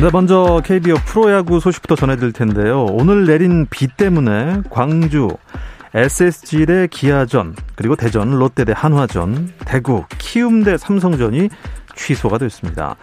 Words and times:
네, 0.00 0.10
먼저 0.12 0.60
KBO 0.64 0.96
프로야구 1.06 1.60
소식부터 1.60 1.94
전해드릴 1.94 2.32
텐데요. 2.32 2.84
오늘 2.84 3.26
내린 3.26 3.66
비 3.70 3.86
때문에 3.86 4.62
광주, 4.68 5.28
SSG 5.94 6.66
대 6.66 6.88
기아전, 6.90 7.54
그리고 7.76 7.94
대전, 7.94 8.32
롯데 8.32 8.64
대 8.64 8.72
한화전, 8.74 9.52
대구, 9.64 10.04
키움 10.18 10.64
대 10.64 10.76
삼성전이 10.76 11.48
취소가 11.94 12.38
됐습니다. 12.38 12.96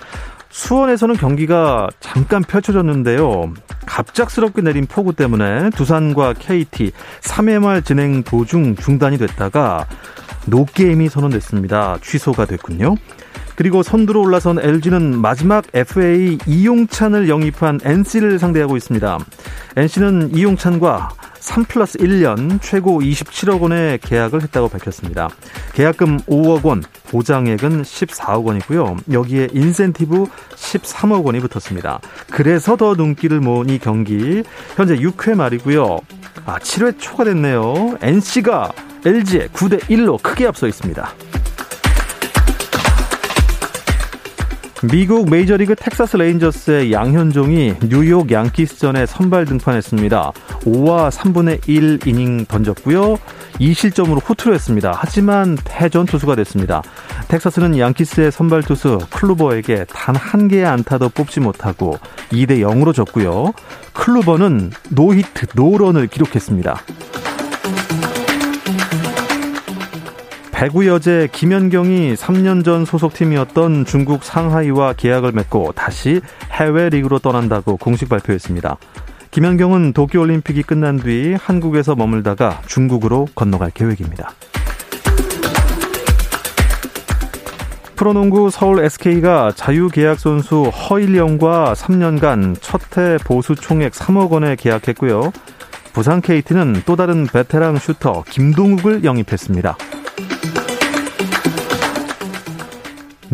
수원에서는 0.49 1.16
경기가 1.16 1.88
잠깐 2.02 2.44
펼쳐졌는데요. 2.44 3.54
갑작스럽게 3.85 4.62
내린 4.62 4.85
폭우 4.85 5.13
때문에 5.13 5.70
두산과 5.70 6.34
KT 6.34 6.91
3회 7.21 7.60
말 7.60 7.82
진행 7.82 8.21
도중 8.21 8.76
중단이 8.76 9.18
됐다가 9.18 9.88
노게임이 10.46 11.08
선언됐습니다. 11.08 11.99
취소가 12.02 12.46
됐군요. 12.46 12.96
그리고 13.55 13.84
선두로 13.84 14.21
올라선 14.21 14.60
LG는 14.60 15.20
마지막 15.20 15.66
FA 15.74 16.38
이용찬을 16.46 17.30
영입한 17.30 17.82
NC를 17.84 18.40
상대하고 18.40 18.77
있습니다. 18.77 19.20
NC는 19.76 20.35
이용찬과 20.35 21.10
3 21.40 21.66
플러스 21.66 21.98
1년 21.98 22.62
최고 22.62 22.99
27억 22.99 23.62
원의 23.62 23.98
계약을 23.99 24.43
했다고 24.43 24.70
밝혔습니다. 24.70 25.30
계약금 25.74 26.20
5억 26.20 26.63
원, 26.66 26.84
보장액은 27.10 27.82
14억 27.82 28.46
원이고요. 28.46 28.98
여기에 29.12 29.49
인센티브 29.52 30.26
13억 30.55 31.26
원이 31.26 31.40
붙었습니다. 31.40 31.99
그래서 32.30 32.77
더 32.77 32.93
눈길을 32.93 33.40
모은 33.40 33.70
이 33.70 33.80
경기 33.80 34.43
현재 34.76 34.96
6회 34.96 35.36
말이고요. 35.36 35.99
아, 36.46 36.60
7회 36.60 36.99
초가 36.99 37.26
됐네요. 37.26 37.98
NC가 38.02 38.71
LG에 39.04 39.48
9대 39.48 39.80
1로 39.86 40.21
크게 40.21 40.46
앞서 40.46 40.68
있습니다. 40.68 41.12
미국 44.90 45.29
메이저리그 45.29 45.76
텍사스 45.76 46.18
레인저스의 46.18 46.91
양현종이 46.91 47.76
뉴욕 47.87 48.32
양키스전에 48.32 49.05
선발 49.05 49.46
등판했습니다. 49.46 50.32
5와 50.65 51.12
3분의 51.12 51.68
1 51.70 51.99
이닝 52.07 52.46
던졌고요. 52.46 53.18
2실점으로 53.59 54.27
호투를 54.27 54.55
했습니다. 54.55 54.91
하지만 54.96 55.55
패전 55.65 56.07
투수가 56.07 56.35
됐습니다. 56.37 56.82
텍사스는 57.27 57.77
양키스의 57.77 58.32
선발 58.32 58.63
투수 58.63 58.98
클루버에게 59.12 59.85
단 59.85 60.15
한 60.21 60.48
개의 60.48 60.65
안타도 60.65 61.09
뽑지 61.09 61.40
못하고 61.41 61.98
2대 62.32 62.59
0으로 62.62 62.93
졌고요. 62.93 63.54
클루버는 63.93 64.72
노히트 64.90 65.47
노런을 65.56 66.07
기록했습니다. 66.07 66.81
배구 70.62 70.85
여제 70.85 71.28
김연경이 71.31 72.13
3년 72.13 72.63
전 72.63 72.85
소속팀이었던 72.85 73.84
중국 73.85 74.23
상하이와 74.23 74.94
계약을 74.94 75.31
맺고 75.31 75.72
다시 75.72 76.22
해외 76.52 76.88
리그로 76.90 77.18
떠난다고 77.18 77.78
공식 77.78 78.08
발표했습니다. 78.09 78.78
김연경은 79.31 79.94
도쿄올림픽이 79.94 80.62
끝난 80.62 80.97
뒤 80.97 81.34
한국에서 81.34 81.96
머물다가 81.96 82.62
중국으로 82.68 83.28
건너갈 83.34 83.72
계획입니다. 83.72 84.34
프로농구 87.96 88.52
서울 88.52 88.86
SK가 88.86 89.53
자유계약 89.56 90.19
선수 90.19 90.66
허일영과 90.66 91.74
3년간 91.74 92.57
첫해 92.62 93.18
보수 93.25 93.56
총액 93.56 93.94
3억 93.94 94.30
원에 94.30 94.56
계약했고요. 94.56 95.31
부산 95.91 96.22
KT는 96.22 96.84
또 96.86 96.96
다른 96.96 97.25
베테랑 97.25 97.80
슈터 97.80 98.24
김동욱을 98.30 99.03
영입했습니다. 99.03 99.75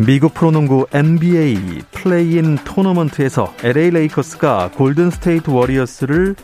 미국 0.06 0.32
프로농구 0.32 0.86
NBA 0.92 1.82
플레이인 1.90 2.54
토너먼트에서 2.58 3.52
LA 3.64 3.90
레이커스가 3.90 4.70
골든 4.76 5.10
스테이트 5.10 5.50
워리어스를 5.50 6.36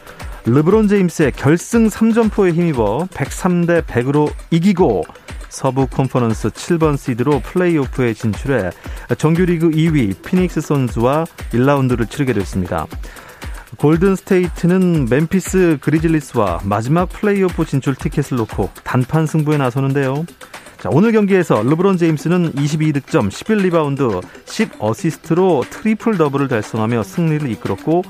르브론 0.44 0.88
제임스의 0.88 1.30
결승 1.32 1.88
3점포에 1.88 2.52
힘입어 2.52 3.06
103대 3.12 3.84
100으로 3.84 4.32
이기고 4.50 5.04
서부 5.50 5.86
컨퍼런스 5.86 6.50
7번 6.50 6.98
시드로 6.98 7.38
플레이오프에 7.44 8.14
진출해 8.14 8.70
정규리그 9.16 9.70
2위 9.70 10.20
피닉스 10.24 10.60
선즈와 10.60 11.24
1라운드를 11.52 12.10
치르게 12.10 12.32
됐습니다. 12.32 12.88
골든 13.78 14.16
스테이트는 14.16 15.06
멤피스 15.08 15.78
그리즐리스와 15.80 16.60
마지막 16.64 17.08
플레이오프 17.08 17.66
진출 17.66 17.94
티켓을 17.94 18.36
놓고 18.36 18.70
단판 18.82 19.26
승부에 19.26 19.58
나서는데요. 19.58 20.26
자, 20.84 20.90
오늘 20.92 21.12
경기에서 21.12 21.62
르브론 21.62 21.96
제임스는 21.96 22.52
22득점, 22.52 23.30
11리바운드, 23.30 24.22
10어시스트로 24.44 25.70
트리플 25.70 26.18
더블을 26.18 26.48
달성하며 26.48 27.04
승리를 27.04 27.48
이끌었고 27.52 28.02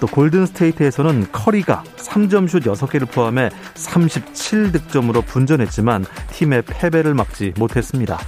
또 0.00 0.06
골든 0.06 0.46
스테이트에서는 0.46 1.26
커리가 1.32 1.84
3점슛 1.98 2.62
6개를 2.62 3.10
포함해 3.10 3.50
37득점으로 3.74 5.26
분전했지만 5.26 6.06
팀의 6.32 6.62
패배를 6.62 7.12
막지 7.12 7.52
못했습니다. 7.58 8.18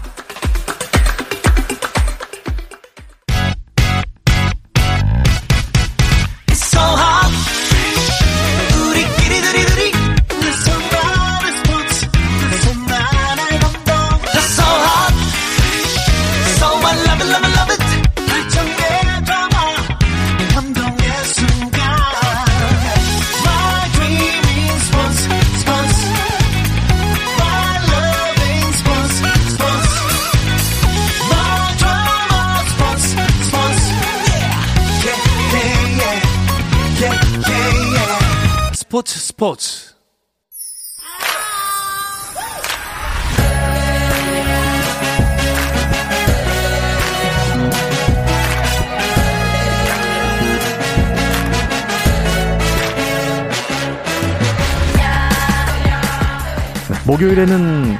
목요일에는 57.16 57.94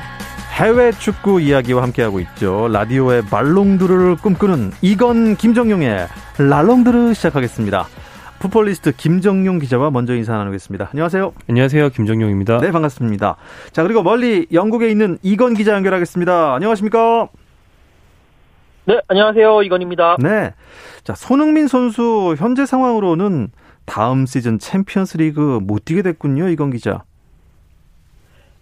해외 0.53 0.93
축구 0.93 1.41
이야기와 1.41 1.83
함께하고 1.85 2.21
있죠. 2.21 2.69
라디오의 2.71 3.23
발롱도르를 3.31 4.17
꿈꾸는 4.17 4.73
이건 4.83 5.37
김정용의 5.37 6.07
랄롱도르 6.39 7.15
시작하겠습니다. 7.15 7.87
풋볼리스트 8.41 8.93
김정용 8.95 9.59
기자와 9.59 9.91
먼저 9.91 10.15
인사 10.15 10.37
나누겠습니다. 10.37 10.91
안녕하세요. 10.93 11.33
안녕하세요. 11.49 11.89
김정용입니다. 11.91 12.59
네, 12.59 12.71
반갑습니다. 12.71 13.37
자, 13.73 13.83
그리고 13.83 14.03
멀리 14.03 14.47
영국에 14.53 14.91
있는 14.91 15.17
이건 15.23 15.55
기자 15.55 15.73
연결하겠습니다. 15.73 16.55
안녕하십니까? 16.55 17.29
네, 18.85 19.01
안녕하세요. 19.09 19.63
이건입니다. 19.63 20.17
네. 20.21 20.53
자, 21.05 21.15
손흥민 21.15 21.69
선수 21.69 22.35
현재 22.37 22.67
상황으로는 22.67 23.49
다음 23.87 24.27
시즌 24.27 24.59
챔피언스 24.59 25.17
리그 25.17 25.61
못 25.63 25.87
뛰게 25.87 26.03
됐군요. 26.03 26.49
이건 26.49 26.71
기자. 26.71 27.05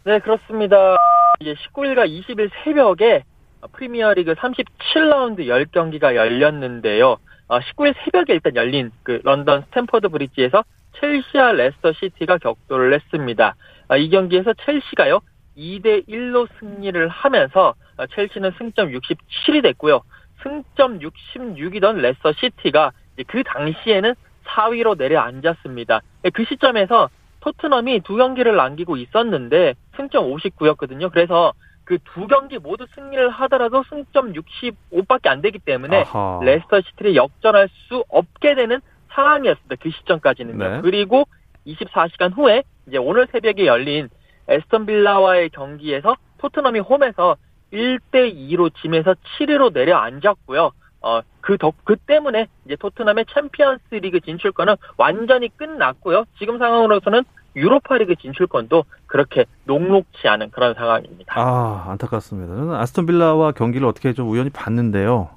네, 0.07 0.19
그렇습니다. 0.19 0.97
이제 1.41 1.55
19일과 1.55 2.07
20일 2.07 2.51
새벽에 2.63 3.25
프리미어리그 3.73 4.35
37라운드 4.35 5.47
10경기가 5.47 6.15
열렸는데요. 6.15 7.17
19일 7.49 7.91
어, 7.91 8.01
새벽에 8.05 8.35
일단 8.35 8.55
열린 8.55 8.91
그 9.03 9.23
런던 9.25 9.63
스탠퍼드 9.63 10.11
브릿지에서 10.11 10.63
첼시와 11.01 11.53
레스터 11.53 11.95
시티가 11.95 12.37
격돌을 12.37 12.93
했습니다. 12.93 13.55
아, 13.89 13.97
이 13.97 14.11
경기에서 14.11 14.53
첼시가요 14.67 15.21
2대 15.57 16.07
1로 16.07 16.49
승리를 16.61 17.09
하면서 17.09 17.75
어, 17.97 18.07
첼시는 18.07 18.53
승점 18.59 18.91
67이 18.91 19.63
됐고요. 19.63 20.03
승점 20.43 20.99
66이던 20.99 21.97
레스터 21.97 22.35
시티가 22.35 22.93
그 23.27 23.43
당시에는 23.43 24.15
4위로 24.45 24.99
내려앉았습니다. 24.99 26.03
그 26.35 26.45
시점에서 26.45 27.09
토트넘이 27.45 28.01
두 28.01 28.17
경기를 28.17 28.57
남기고 28.57 28.97
있었는데 28.97 29.75
승점 29.97 30.31
59였거든요. 30.33 31.13
그래서 31.13 31.53
그 31.85 31.99
두 32.15 32.27
경기 32.27 32.59
모두 32.59 32.87
승리를 32.95 33.29
하더라도 33.29 33.85
승점 33.91 34.33
65밖에 34.33 35.27
안 35.27 35.43
되기 35.43 35.59
때문에 35.59 36.01
아하. 36.03 36.41
레스터 36.43 36.81
시티를 36.81 37.15
역전할 37.15 37.69
수 37.69 38.03
없게 38.09 38.55
되는 38.55 38.81
상황이었습니다. 39.11 39.77
그 39.79 39.91
시점까지는요. 39.91 40.69
네. 40.69 40.81
그리고 40.81 41.25
24시간 41.67 42.35
후에 42.35 42.63
이제 42.89 42.97
오늘 42.97 43.27
새벽에 43.31 43.67
열린 43.67 44.09
애스턴 44.49 44.87
빌라와의 44.87 45.51
경기에서 45.51 46.17
토트넘이 46.39 46.81
홈에서 46.81 47.37
1대 47.73 48.35
2로 48.35 48.75
지면서 48.81 49.15
7위로 49.39 49.73
내려앉았고요. 49.75 50.71
어, 51.05 51.21
그 51.43 51.59
덕, 51.59 51.75
그 51.85 51.97
때문에 51.97 52.49
이제 52.65 52.77
토트넘의 52.77 53.27
챔피언스 53.33 53.97
리그 53.97 54.21
진출권은 54.21 54.77
완전히 54.97 55.55
끝났고요. 55.55 56.25
지금 56.39 56.59
상황으로서는 56.59 57.25
유로파 57.57 57.99
리그 57.99 58.17
진출권도 58.17 58.85
그렇게 59.07 59.45
녹록치 59.65 60.27
않은 60.27 60.51
그런 60.51 60.75
상황입니다. 60.75 61.39
아, 61.39 61.85
안타깝습니다. 61.91 62.55
저는 62.55 62.75
애스턴 62.75 63.05
빌라와 63.05 63.53
경기를 63.53 63.87
어떻게 63.87 64.15
좀 64.15 64.31
우연히 64.31 64.49
봤는데요. 64.49 65.29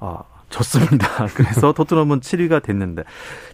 아, 0.00 0.24
졌습니다. 0.50 1.26
그래서 1.36 1.72
토트넘은 1.72 2.18
7위가 2.18 2.60
됐는데. 2.60 3.04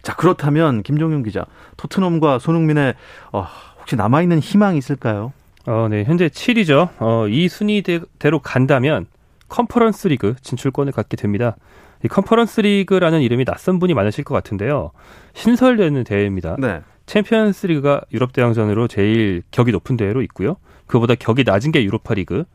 자, 0.01 0.15
그렇다면 0.15 0.81
김정용 0.81 1.21
기자, 1.21 1.45
토트넘과 1.77 2.39
손흥민의 2.39 2.95
어, 3.31 3.45
혹시 3.79 3.95
남아 3.95 4.23
있는 4.23 4.39
희망이 4.39 4.79
있을까요? 4.79 5.31
어, 5.67 5.87
네. 5.91 6.03
현재 6.05 6.27
7위죠. 6.27 6.89
어, 6.97 7.27
이 7.27 7.47
순위대로 7.47 8.39
간다면 8.39 9.05
컨퍼런스 9.51 10.07
리그 10.07 10.35
진출권을 10.41 10.93
갖게 10.93 11.17
됩니다. 11.17 11.57
이 12.03 12.07
컨퍼런스 12.07 12.61
리그라는 12.61 13.21
이름이 13.21 13.45
낯선 13.45 13.79
분이 13.79 13.93
많으실 13.93 14.23
것 14.23 14.33
같은데요. 14.33 14.91
신설되는 15.33 16.03
대회입니다. 16.05 16.55
네. 16.57 16.81
챔피언스 17.05 17.67
리그가 17.67 18.01
유럽 18.13 18.31
대항전으로 18.31 18.87
제일 18.87 19.43
격이 19.51 19.71
높은 19.73 19.97
대회로 19.97 20.21
있고요. 20.23 20.55
그보다 20.87 21.15
격이 21.15 21.43
낮은 21.45 21.71
게 21.71 21.83
유로파 21.83 22.13
리그. 22.13 22.45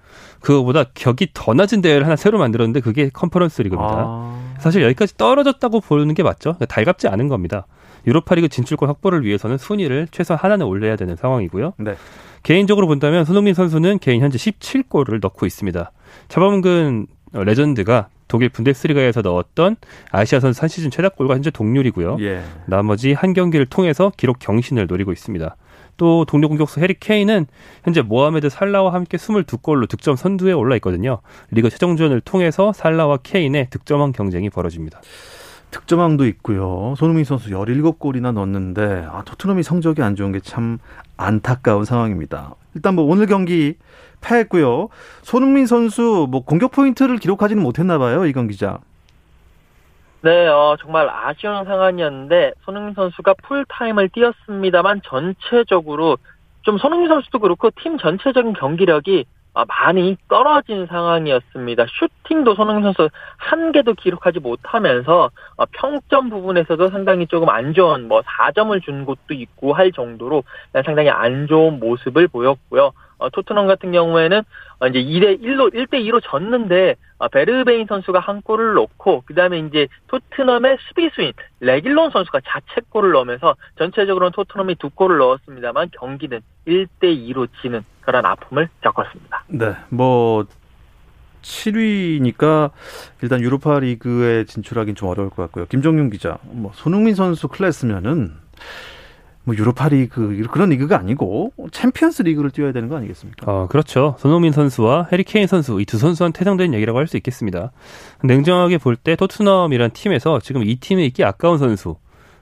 그거보다 0.40 0.84
격이 0.94 1.28
더 1.34 1.52
낮은 1.52 1.82
대회를 1.82 2.06
하나 2.06 2.16
새로 2.16 2.38
만들었는데 2.38 2.80
그게 2.80 3.10
컨퍼런스 3.12 3.62
리그입니다. 3.62 3.94
아... 3.94 4.54
사실 4.58 4.82
여기까지 4.82 5.16
떨어졌다고 5.16 5.80
보는 5.80 6.14
게 6.14 6.22
맞죠. 6.22 6.54
그러니까 6.54 6.66
달갑지 6.66 7.08
않은 7.08 7.28
겁니다. 7.28 7.66
유로파 8.06 8.34
리그 8.36 8.48
진출권 8.48 8.88
확보를 8.88 9.24
위해서는 9.24 9.58
순위를 9.58 10.08
최소 10.10 10.34
하나는 10.34 10.64
올려야 10.66 10.96
되는 10.96 11.16
상황이고요. 11.16 11.74
네. 11.78 11.94
개인적으로 12.42 12.86
본다면 12.86 13.24
손흥민 13.24 13.52
선수는 13.52 13.98
개인 13.98 14.22
현재 14.22 14.38
17골을 14.38 15.20
넣고 15.20 15.44
있습니다. 15.44 15.90
차범근 16.28 17.06
레전드가 17.32 18.08
독일 18.28 18.48
분데스리가에서 18.48 19.22
넣었던 19.22 19.76
아시아 20.10 20.40
선수 20.40 20.62
한 20.62 20.68
시즌 20.68 20.90
최다골과 20.90 21.34
현재 21.34 21.50
동률이고요. 21.50 22.18
예. 22.20 22.42
나머지 22.66 23.12
한 23.12 23.32
경기를 23.32 23.66
통해서 23.66 24.10
기록 24.16 24.38
경신을 24.38 24.86
노리고 24.86 25.12
있습니다. 25.12 25.56
또 25.96 26.24
동료 26.26 26.48
공격수 26.48 26.80
해리 26.80 26.94
케인은 26.98 27.46
현재 27.84 28.02
모하메드 28.02 28.50
살라와 28.50 28.92
함께 28.92 29.16
22골로 29.16 29.88
득점 29.88 30.16
선두에 30.16 30.52
올라 30.52 30.74
있거든요. 30.76 31.20
리그 31.50 31.70
최종전을 31.70 32.20
통해서 32.20 32.72
살라와 32.72 33.18
케인의 33.18 33.68
득점왕 33.70 34.12
경쟁이 34.12 34.50
벌어집니다. 34.50 35.00
득점왕도 35.70 36.26
있고요. 36.26 36.94
손흥민 36.96 37.24
선수 37.24 37.50
17골이나 37.50 38.32
넣었는데 38.32 39.06
아, 39.10 39.22
토트넘이 39.24 39.62
성적이 39.62 40.02
안 40.02 40.14
좋은 40.16 40.32
게 40.32 40.40
참 40.40 40.78
안타까운 41.16 41.84
상황입니다. 41.84 42.54
일단 42.74 42.94
뭐 42.94 43.04
오늘 43.04 43.26
경기 43.26 43.76
패했고요. 44.20 44.88
손흥민 45.22 45.66
선수 45.66 46.26
뭐 46.30 46.44
공격 46.44 46.72
포인트를 46.72 47.18
기록하지는 47.18 47.62
못했나 47.62 47.98
봐요. 47.98 48.26
이건 48.26 48.48
기자. 48.48 48.78
네, 50.22 50.46
어, 50.48 50.76
정말 50.80 51.08
아쉬운 51.08 51.64
상황이었는데 51.64 52.52
손흥민 52.64 52.94
선수가 52.94 53.34
풀타임을 53.44 54.08
뛰었습니다만 54.10 55.02
전체적으로 55.04 56.18
좀 56.62 56.78
손흥민 56.78 57.08
선수도 57.08 57.38
그렇고 57.38 57.70
팀 57.80 57.96
전체적인 57.98 58.54
경기력이 58.54 59.24
아, 59.24 59.35
많이 59.64 60.16
떨어진 60.28 60.86
상황이었습니다. 60.86 61.86
슈팅도 61.88 62.54
손흥민 62.54 62.84
선수 62.84 63.08
한 63.36 63.72
개도 63.72 63.94
기록하지 63.94 64.40
못하면서 64.40 65.30
어, 65.56 65.64
평점 65.72 66.28
부분에서도 66.28 66.90
상당히 66.90 67.26
조금 67.26 67.48
안 67.48 67.72
좋은 67.72 68.08
뭐 68.08 68.20
4점을 68.20 68.82
준 68.82 69.04
곳도 69.04 69.34
있고 69.34 69.72
할 69.72 69.92
정도로 69.92 70.44
상당히 70.84 71.08
안 71.08 71.46
좋은 71.46 71.80
모습을 71.80 72.28
보였고요. 72.28 72.92
어, 73.18 73.30
토트넘 73.30 73.66
같은 73.66 73.92
경우에는 73.92 74.42
어, 74.80 74.86
이제 74.88 74.98
2대 75.02 75.40
1로 75.42 75.72
1대 75.72 75.94
2로 76.04 76.20
졌는데 76.22 76.96
어, 77.18 77.28
베르베인 77.28 77.86
선수가 77.86 78.18
한 78.20 78.42
골을 78.42 78.74
넣고 78.74 79.22
그다음에 79.26 79.58
이제 79.60 79.88
토트넘의 80.08 80.76
수비수인 80.88 81.32
레길론 81.60 82.10
선수가 82.10 82.40
자책골을 82.46 83.12
넣으면서 83.12 83.56
전체적으로는 83.78 84.32
토트넘이 84.32 84.74
두 84.76 84.90
골을 84.90 85.18
넣었습니다만 85.18 85.90
경기는 85.92 86.40
1대 86.66 87.02
2로 87.02 87.48
지는 87.62 87.84
그런 88.00 88.26
아픔을 88.26 88.68
겪었습니다. 88.82 89.44
네. 89.48 89.74
뭐 89.88 90.44
7위니까 91.42 92.70
일단 93.22 93.40
유로파 93.40 93.78
리그에 93.78 94.44
진출하긴 94.44 94.94
좀 94.94 95.08
어려울 95.08 95.30
것 95.30 95.42
같고요. 95.42 95.66
김정윤 95.66 96.10
기자, 96.10 96.38
뭐 96.42 96.72
손흥민 96.74 97.14
선수 97.14 97.48
클래스면은 97.48 98.34
뭐 99.46 99.54
유로파 99.54 99.88
리그 99.90 100.44
그런 100.50 100.70
리그가 100.70 100.98
아니고 100.98 101.52
챔피언스 101.70 102.22
리그를 102.22 102.50
뛰어야 102.50 102.72
되는 102.72 102.88
거 102.88 102.96
아니겠습니까? 102.96 103.50
어, 103.50 103.68
그렇죠. 103.68 104.16
손흥민 104.18 104.50
선수와 104.52 105.06
해리 105.12 105.22
케인 105.22 105.46
선수 105.46 105.80
이 105.80 105.84
두 105.84 105.98
선수에 105.98 106.32
한정된 106.32 106.74
얘기라고 106.74 106.98
할 106.98 107.06
수 107.06 107.16
있겠습니다. 107.16 107.70
냉정하게 108.24 108.78
볼 108.78 108.96
때 108.96 109.14
토트넘이란 109.14 109.92
팀에서 109.92 110.40
지금 110.40 110.64
이 110.64 110.76
팀에 110.76 111.04
있기 111.06 111.22
아까운 111.24 111.58
선수 111.58 111.94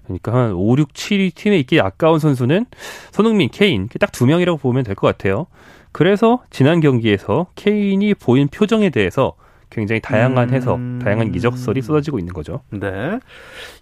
그러니까 0.05 0.33
한 0.35 0.53
5, 0.53 0.77
6, 0.79 0.93
7위 0.95 1.35
팀에 1.35 1.59
있기 1.61 1.81
아까운 1.81 2.19
선수는 2.19 2.65
손흥민, 3.13 3.51
케인 3.51 3.89
딱 4.01 4.11
두 4.13 4.25
명이라고 4.27 4.57
보면 4.59 4.85
될 4.85 4.95
것 4.95 5.07
같아요. 5.07 5.47
그래서 5.93 6.43
지난 6.51 6.81
경기에서 6.81 7.47
케인이 7.55 8.15
보인 8.15 8.49
표정에 8.49 8.89
대해서 8.91 9.35
굉장히 9.75 10.01
다양한 10.01 10.51
해석, 10.51 10.77
음... 10.77 11.01
다양한 11.03 11.35
이적설이 11.35 11.83
쏟아지고 11.83 12.19
있는 12.19 12.33
거죠. 12.33 12.63
네. 12.71 13.19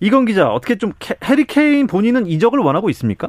이건 0.01 0.25
기자, 0.25 0.51
어떻게 0.51 0.77
좀 0.77 0.93
캐, 0.99 1.15
해리 1.25 1.45
케인 1.45 1.87
본인은 1.87 2.27
이적을 2.27 2.59
원하고 2.59 2.89
있습니까? 2.91 3.29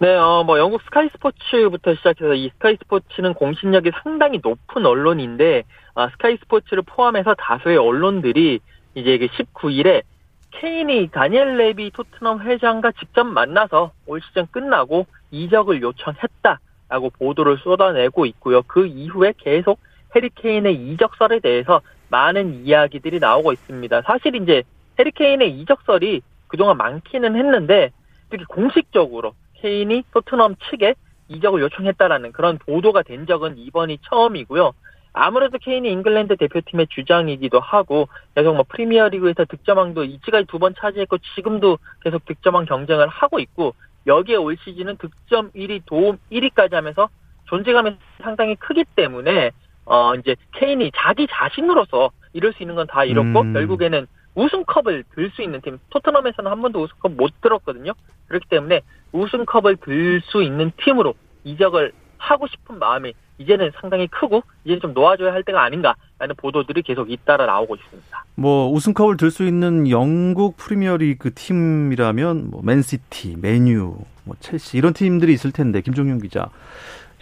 네, 0.00 0.14
어, 0.16 0.42
뭐 0.44 0.58
영국 0.58 0.82
스카이 0.82 1.08
스포츠부터 1.10 1.94
시작해서 1.94 2.34
이 2.34 2.50
스카이 2.54 2.76
스포츠는 2.82 3.34
공신력이 3.34 3.92
상당히 4.02 4.40
높은 4.42 4.84
언론인데 4.84 5.62
아, 5.94 6.08
스카이 6.10 6.36
스포츠를 6.38 6.82
포함해서 6.84 7.34
다수의 7.34 7.76
언론들이 7.76 8.58
이제 8.96 9.18
19일에 9.18 10.02
케인이 10.50 11.08
다니엘 11.12 11.56
레비 11.56 11.90
토트넘 11.92 12.42
회장과 12.42 12.92
직접 12.98 13.24
만나서 13.24 13.92
올 14.06 14.20
시즌 14.20 14.46
끝나고 14.50 15.06
이적을 15.30 15.80
요청했다라고 15.80 17.10
보도를 17.18 17.58
쏟아내고 17.58 18.26
있고요. 18.26 18.62
그 18.62 18.86
이후에 18.86 19.32
계속 19.38 19.78
해리케인의 20.14 20.74
이적설에 20.74 21.40
대해서 21.40 21.80
많은 22.08 22.64
이야기들이 22.64 23.18
나오고 23.18 23.52
있습니다. 23.52 24.02
사실 24.02 24.36
이제 24.36 24.62
해리케인의 24.98 25.50
이적설이 25.60 26.22
그동안 26.46 26.76
많기는 26.76 27.36
했는데 27.36 27.90
특히 28.30 28.44
공식적으로 28.44 29.34
케인이 29.54 30.04
토트넘 30.12 30.56
측에 30.70 30.94
이적을 31.28 31.60
요청했다라는 31.62 32.32
그런 32.32 32.58
보도가 32.58 33.02
된 33.02 33.26
적은 33.26 33.58
이번이 33.58 33.98
처음이고요. 34.02 34.72
아무래도 35.14 35.58
케인이 35.58 35.90
잉글랜드 35.90 36.36
대표팀의 36.36 36.88
주장이기도 36.90 37.60
하고 37.60 38.08
계속 38.34 38.54
뭐 38.54 38.64
프리미어리그에서 38.68 39.44
득점왕도 39.44 40.04
이지까지 40.04 40.46
두 40.46 40.58
번 40.58 40.74
차지했고 40.74 41.18
지금도 41.34 41.78
계속 42.02 42.24
득점왕 42.24 42.66
경쟁을 42.66 43.08
하고 43.08 43.38
있고 43.38 43.74
여기에 44.06 44.36
올 44.36 44.56
시즌은 44.62 44.96
득점 44.98 45.52
1위, 45.52 45.82
도움 45.86 46.18
1위까지 46.30 46.72
하면서 46.72 47.08
존재감이 47.44 47.96
상당히 48.22 48.56
크기 48.56 48.84
때문에 48.96 49.52
어 49.86 50.14
이제 50.14 50.36
케인이 50.52 50.90
자기 50.96 51.26
자신으로서 51.30 52.10
이룰 52.32 52.52
수 52.52 52.62
있는 52.62 52.74
건 52.74 52.86
다 52.86 53.04
이뤘고 53.04 53.40
음. 53.40 53.52
결국에는 53.52 54.06
우승컵을 54.34 55.04
들 55.14 55.30
수 55.30 55.42
있는 55.42 55.60
팀 55.60 55.78
토트넘에서는 55.90 56.50
한 56.50 56.60
번도 56.62 56.82
우승컵 56.82 57.12
못 57.12 57.30
들었거든요. 57.40 57.92
그렇기 58.28 58.46
때문에 58.48 58.80
우승컵을 59.12 59.76
들 59.76 60.20
수 60.22 60.42
있는 60.42 60.72
팀으로 60.82 61.14
이적을 61.44 61.92
하고 62.18 62.46
싶은 62.48 62.78
마음이 62.78 63.12
이제는 63.38 63.70
상당히 63.80 64.06
크고 64.08 64.42
이제 64.64 64.78
좀 64.78 64.94
놓아줘야 64.94 65.32
할 65.32 65.42
때가 65.42 65.62
아닌가라는 65.62 66.34
보도들이 66.36 66.82
계속 66.82 67.10
잇따라 67.10 67.46
나오고 67.46 67.74
있습니다. 67.76 68.24
뭐 68.36 68.70
우승컵을 68.70 69.16
들 69.16 69.30
수 69.30 69.44
있는 69.44 69.90
영국 69.90 70.56
프리미어리그 70.56 71.34
팀이라면 71.34 72.50
뭐 72.50 72.62
맨시티, 72.64 73.36
맨유, 73.40 73.96
뭐 74.24 74.36
첼시 74.40 74.78
이런 74.78 74.92
팀들이 74.94 75.32
있을 75.34 75.52
텐데 75.52 75.80
김종윤 75.80 76.20
기자 76.22 76.48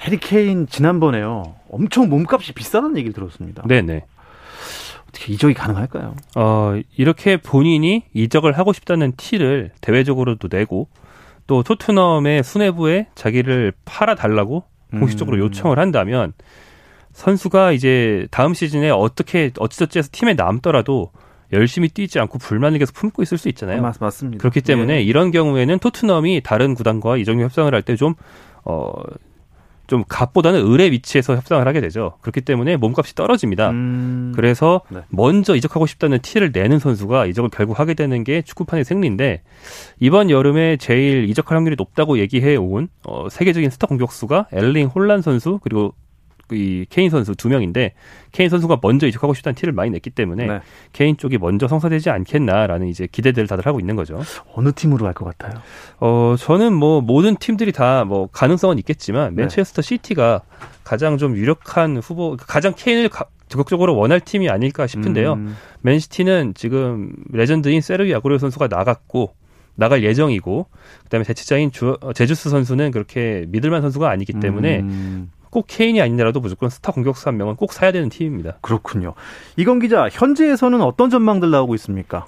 해리 0.05 0.17
케인 0.19 0.67
지난번에요. 0.67 1.55
엄청 1.71 2.09
몸값이 2.09 2.53
비싸다는 2.55 2.97
얘기를 2.97 3.13
들었습니다. 3.13 3.63
네네. 3.67 4.05
어떻게 5.09 5.33
이적이 5.33 5.55
가능할까요? 5.55 6.15
어, 6.37 6.81
이렇게 6.97 7.37
본인이 7.37 8.03
이적을 8.15 8.53
하고 8.53 8.73
싶다는 8.73 9.13
티를 9.17 9.71
대외적으로도 9.81 10.49
내고 10.51 10.89
또 11.47 11.63
토트넘의 11.63 12.43
수뇌부에 12.43 13.09
자기를 13.15 13.73
팔아달라고 13.85 14.65
공식적으로 14.91 15.37
음. 15.37 15.43
요청을 15.43 15.79
한다면 15.79 16.33
선수가 17.13 17.73
이제 17.73 18.27
다음 18.31 18.55
시즌에 18.55 18.91
어떻게 18.91 19.51
어찌저찌 19.59 19.99
해서 19.99 20.09
팀에 20.13 20.35
남더라도 20.35 21.11
열심히 21.53 21.89
뛰지 21.89 22.19
않고 22.19 22.39
불만을 22.39 22.79
계속 22.79 22.95
품고 22.95 23.23
있을 23.23 23.37
수 23.37 23.49
있잖아요. 23.51 23.83
맞, 23.83 23.97
맞습니다. 24.01 24.41
그렇기 24.41 24.63
때문에 24.63 24.97
예. 24.97 25.03
이런 25.03 25.31
경우에는 25.31 25.79
토트넘이 25.79 26.41
다른 26.43 26.75
구단과 26.75 27.19
이적료 27.19 27.45
협상을 27.45 27.73
할 27.75 27.83
때 27.83 27.97
좀 27.97 28.15
어, 28.65 28.91
좀 29.93 30.05
값보다는 30.09 30.73
을의 30.73 30.91
위치에서 30.91 31.37
협상을 31.37 31.67
하게 31.67 31.83
되죠. 31.83 32.15
그렇기 32.23 32.41
때문에 32.41 32.77
몸값이 32.79 33.15
떨어집니다. 33.15 33.69
음, 33.73 34.33
그래서 34.35 34.81
네. 34.89 35.01
먼저 35.11 35.55
이적하고 35.55 35.85
싶다는 35.85 36.19
티를 36.21 36.51
내는 36.51 36.79
선수가 36.79 37.27
이적을 37.27 37.51
결국 37.51 37.79
하게 37.79 37.93
되는 37.93 38.25
게 38.25 38.41
축구판의 38.41 38.87
승리인데 38.87 39.43
이번 40.01 40.31
여름에 40.31 40.79
제일 40.79 41.29
이적할 41.29 41.59
확률이 41.59 41.77
높다고 41.77 42.19
얘기해 42.21 42.57
온 42.57 42.89
어, 43.05 43.29
세계적인 43.29 43.69
스타 43.69 43.87
공격수가 43.87 44.47
엘링 44.51 44.87
홀란 44.87 45.21
선수 45.21 45.61
그리고 45.63 45.93
이 46.55 46.87
케인 46.91 47.11
선수 47.11 47.35
두 47.35 47.49
명인데 47.49 47.95
케인 48.33 48.49
선수가 48.49 48.79
먼저 48.83 49.07
이적하고 49.07 49.35
싶다는 49.35 49.55
티를 49.55 49.73
많이 49.73 49.91
냈기 49.91 50.11
때문에 50.11 50.47
네. 50.47 50.61
케인 50.93 51.17
쪽이 51.17 51.39
먼저 51.39 51.69
성사되지 51.69 52.11
않겠나라는 52.11 52.89
이제 52.89 53.07
기대들을 53.11 53.47
다들 53.49 53.67
하고 53.67 53.81
있는 53.81 53.97
거죠. 53.97 54.21
어느 54.55 54.73
팀으로 54.73 55.05
갈 55.05 55.13
것 55.15 55.25
같아요? 55.37 55.61
어, 56.01 56.35
저는 56.39 56.73
뭐 56.73 57.01
모든 57.01 57.37
팀들이 57.37 57.73
다 57.73 58.05
뭐 58.05 58.29
가능성은 58.33 58.79
있겠지만 58.79 59.35
네. 59.35 59.43
맨체스터 59.43 59.83
시티가 59.83 60.41
가장 60.85 61.19
좀 61.19 61.37
유력한 61.37 61.99
후보, 61.99 62.37
가장 62.39 62.73
케인을 62.77 63.09
가- 63.09 63.27
적극적으로 63.49 63.95
원할 63.97 64.19
팀이 64.21 64.49
아닐까 64.49 64.87
싶은데요. 64.87 65.35
음, 65.35 65.57
맨시티는 65.83 66.55
지금 66.55 67.13
레전드인 67.31 67.81
세르히오 67.83 68.15
아구에로 68.15 68.39
선수가 68.39 68.69
나갔고 68.69 69.35
나갈 69.75 70.03
예정이고 70.03 70.67
그다음에 71.05 71.25
대체자인 71.25 71.71
주, 71.71 71.97
어, 72.01 72.13
제주스 72.15 72.49
선수는 72.51 72.91
그렇게 72.93 73.45
믿을만 73.49 73.83
선수가 73.83 74.09
아니기 74.09 74.33
때문에 74.35 74.81
음, 74.81 75.31
꼭 75.53 75.67
케인이 75.69 76.01
아니더라도 76.01 76.41
무조건 76.41 76.71
스타 76.71 76.93
공격수 76.93 77.29
한 77.29 77.37
명은 77.37 77.57
꼭 77.57 77.75
사야 77.75 77.93
되는 77.93 78.09
팀입니다. 78.09 78.57
그렇군요. 78.63 79.13
이건 79.59 79.81
기자, 79.81 80.09
현지에서는 80.09 80.81
어떤 80.81 81.11
전망들 81.11 81.51
나오고 81.51 81.75
있습니까? 81.75 82.27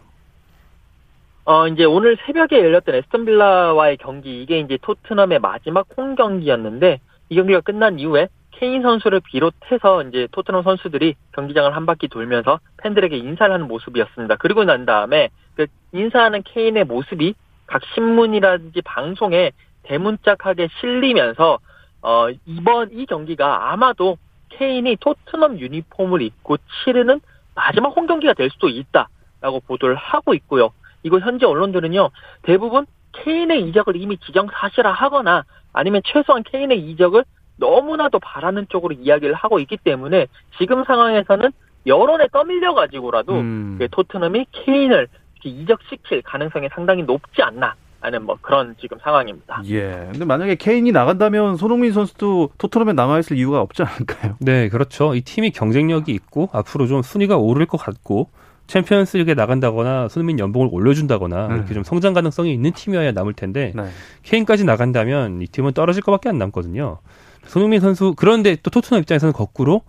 어, 1.47 1.66
이제 1.69 1.85
오늘 1.85 2.19
새벽에 2.26 2.59
열렸던 2.59 2.95
에스턴 2.95 3.25
빌라와의 3.25 3.97
경기, 3.97 4.43
이게 4.43 4.61
이제 4.61 4.78
토트넘의 4.83 5.38
마지막 5.38 5.87
홈 5.97 6.14
경기였는데, 6.16 7.00
이 7.31 7.35
경기가 7.35 7.61
끝난 7.61 7.99
이후에 7.99 8.28
케인 8.50 8.83
선수를 8.83 9.21
비롯해서 9.21 10.02
이제 10.02 10.28
토트넘 10.31 10.62
선수들이 10.62 11.14
경기장을 11.33 11.75
한 11.75 11.87
바퀴 11.87 12.09
돌면서 12.09 12.61
팬들에게 12.76 13.16
인사를 13.16 13.52
하는 13.52 13.69
모습이었습니다. 13.69 14.37
그리고 14.37 14.64
난 14.64 14.85
다음에 14.85 15.31
그 15.57 15.66
인사하는 15.93 16.43
케인의 16.45 16.85
모습이 16.85 17.35
각 17.66 17.81
신문이라든지 17.95 18.83
방송에 18.83 19.52
대문짝하게 19.85 20.69
실리면서 20.78 21.59
어, 22.04 22.28
이번 22.44 22.90
이 22.92 23.06
경기가 23.06 23.73
아마도 23.73 24.18
케인이 24.50 24.96
토트넘 25.00 25.58
유니폼을 25.58 26.20
입고 26.20 26.58
치르는 26.58 27.20
마지막 27.54 27.96
홈 27.96 28.06
경기가 28.06 28.34
될 28.34 28.50
수도 28.50 28.68
있다라고 28.68 29.61
보도를 29.66 29.96
하고 29.96 30.34
있고요. 30.34 30.70
이거 31.02 31.18
현재 31.18 31.46
언론들은요 31.46 32.11
대부분 32.42 32.84
케인의 33.12 33.62
이적을 33.68 33.96
이미 33.96 34.16
기정사실화하거나 34.16 35.44
아니면 35.73 36.02
최소한 36.04 36.42
케인의 36.42 36.78
이적을 36.90 37.25
너무나도 37.56 38.18
바라는 38.18 38.66
쪽으로 38.68 38.94
이야기를 38.94 39.34
하고 39.34 39.58
있기 39.61 39.78
때문에 39.78 40.26
지금 40.58 40.84
상황에서는 40.84 41.52
여론에 41.87 42.28
떠밀려 42.32 42.75
가지고라도 42.75 43.32
음, 43.32 43.78
토트넘이 43.90 44.46
케인을 44.52 45.08
이적시킬 45.42 46.23
가능성이 46.23 46.68
상당히 46.73 47.02
높지 47.02 47.42
않나 47.42 47.75
하는 48.04 48.26
뭐 48.26 48.37
그런 48.42 48.75
지금 48.78 48.99
상황입니다. 49.02 49.62
예. 49.70 50.08
근데 50.12 50.26
만약에 50.26 50.56
케인이 50.56 50.92
나간다면 50.92 51.56
손흥민 51.56 51.92
선수도 51.92 52.50
토트넘에 52.58 52.92
남아 52.92 53.18
있을 53.20 53.38
이유가 53.38 53.62
없지 53.62 53.82
않을까요? 53.82 54.37
네, 54.40 54.68
그렇죠. 54.68 55.14
이 55.14 55.23
팀이 55.23 55.52
경쟁력이 55.52 56.12
있고 56.12 56.50
앞으로 56.52 56.87
좀 56.87 57.00
순위가 57.00 57.38
오를 57.38 57.64
것 57.64 57.78
같고 57.78 58.28
챔피언스리그에 58.66 59.32
나간다거나 59.32 60.08
손흥민 60.08 60.38
연봉을 60.38 60.68
올려준다거나 60.70 61.46
음. 61.46 61.56
이렇게 61.56 61.73
좀 61.73 61.82
성장 61.82 62.12
가능성이 62.12 62.52
있는 62.52 62.73
팀이어야 62.73 63.12
남을 63.12 63.32
텐데 63.32 63.73
네. 63.75 63.84
케인까지 64.23 64.64
나간다면 64.64 65.40
이 65.40 65.46
팀은 65.46 65.73
떨어질 65.73 66.02
것밖에 66.02 66.28
안 66.28 66.37
남거든요. 66.37 66.99
손흥민 67.46 67.80
선수 67.80 68.12
그런데 68.16 68.56
또 68.62 68.70
토트넘 68.70 69.00
입장에서는 69.00 69.32
거꾸로 69.32 69.80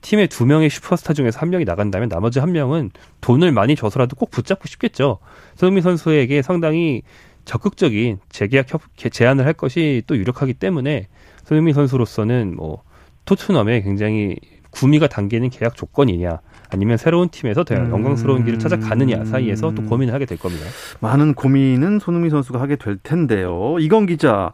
팀의 0.00 0.28
두 0.28 0.46
명의 0.46 0.70
슈퍼스타 0.70 1.12
중에서 1.12 1.40
한 1.40 1.50
명이 1.50 1.66
나간다면 1.66 2.08
나머지 2.08 2.40
한 2.40 2.52
명은 2.52 2.90
돈을 3.20 3.52
많이 3.52 3.76
줘서라도 3.76 4.16
꼭 4.16 4.30
붙잡고 4.30 4.66
싶겠죠. 4.66 5.18
손흥민 5.56 5.82
선수에게 5.82 6.40
상당히 6.40 7.02
적극적인 7.44 8.18
재계약 8.28 8.72
협, 8.72 8.82
제안을 8.96 9.46
할 9.46 9.52
것이 9.52 10.02
또 10.06 10.16
유력하기 10.16 10.54
때문에 10.54 11.08
손흥민 11.44 11.74
선수로서는 11.74 12.56
뭐 12.56 12.82
토트넘에 13.24 13.82
굉장히 13.82 14.36
구미가 14.70 15.08
당기는 15.08 15.50
계약 15.50 15.74
조건이냐 15.74 16.40
아니면 16.70 16.96
새로운 16.96 17.28
팀에서 17.28 17.64
더 17.64 17.74
음. 17.74 17.90
영광스러운 17.90 18.44
길을 18.44 18.58
찾아가느냐 18.58 19.24
사이에서 19.24 19.74
또 19.74 19.82
고민을 19.82 20.14
하게 20.14 20.24
될 20.24 20.38
겁니다. 20.38 20.64
많은 21.00 21.34
고민은 21.34 21.98
손흥민 21.98 22.30
선수가 22.30 22.60
하게 22.60 22.76
될 22.76 22.96
텐데요. 23.02 23.76
이건 23.80 24.06
기자, 24.06 24.52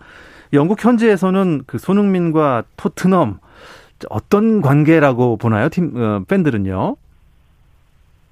영국 0.52 0.82
현지에서는 0.82 1.64
그 1.66 1.78
손흥민과 1.78 2.64
토트넘 2.76 3.38
어떤 4.08 4.62
관계라고 4.62 5.36
보나요? 5.36 5.68
팀 5.68 5.92
어, 5.96 6.22
팬들은요. 6.26 6.96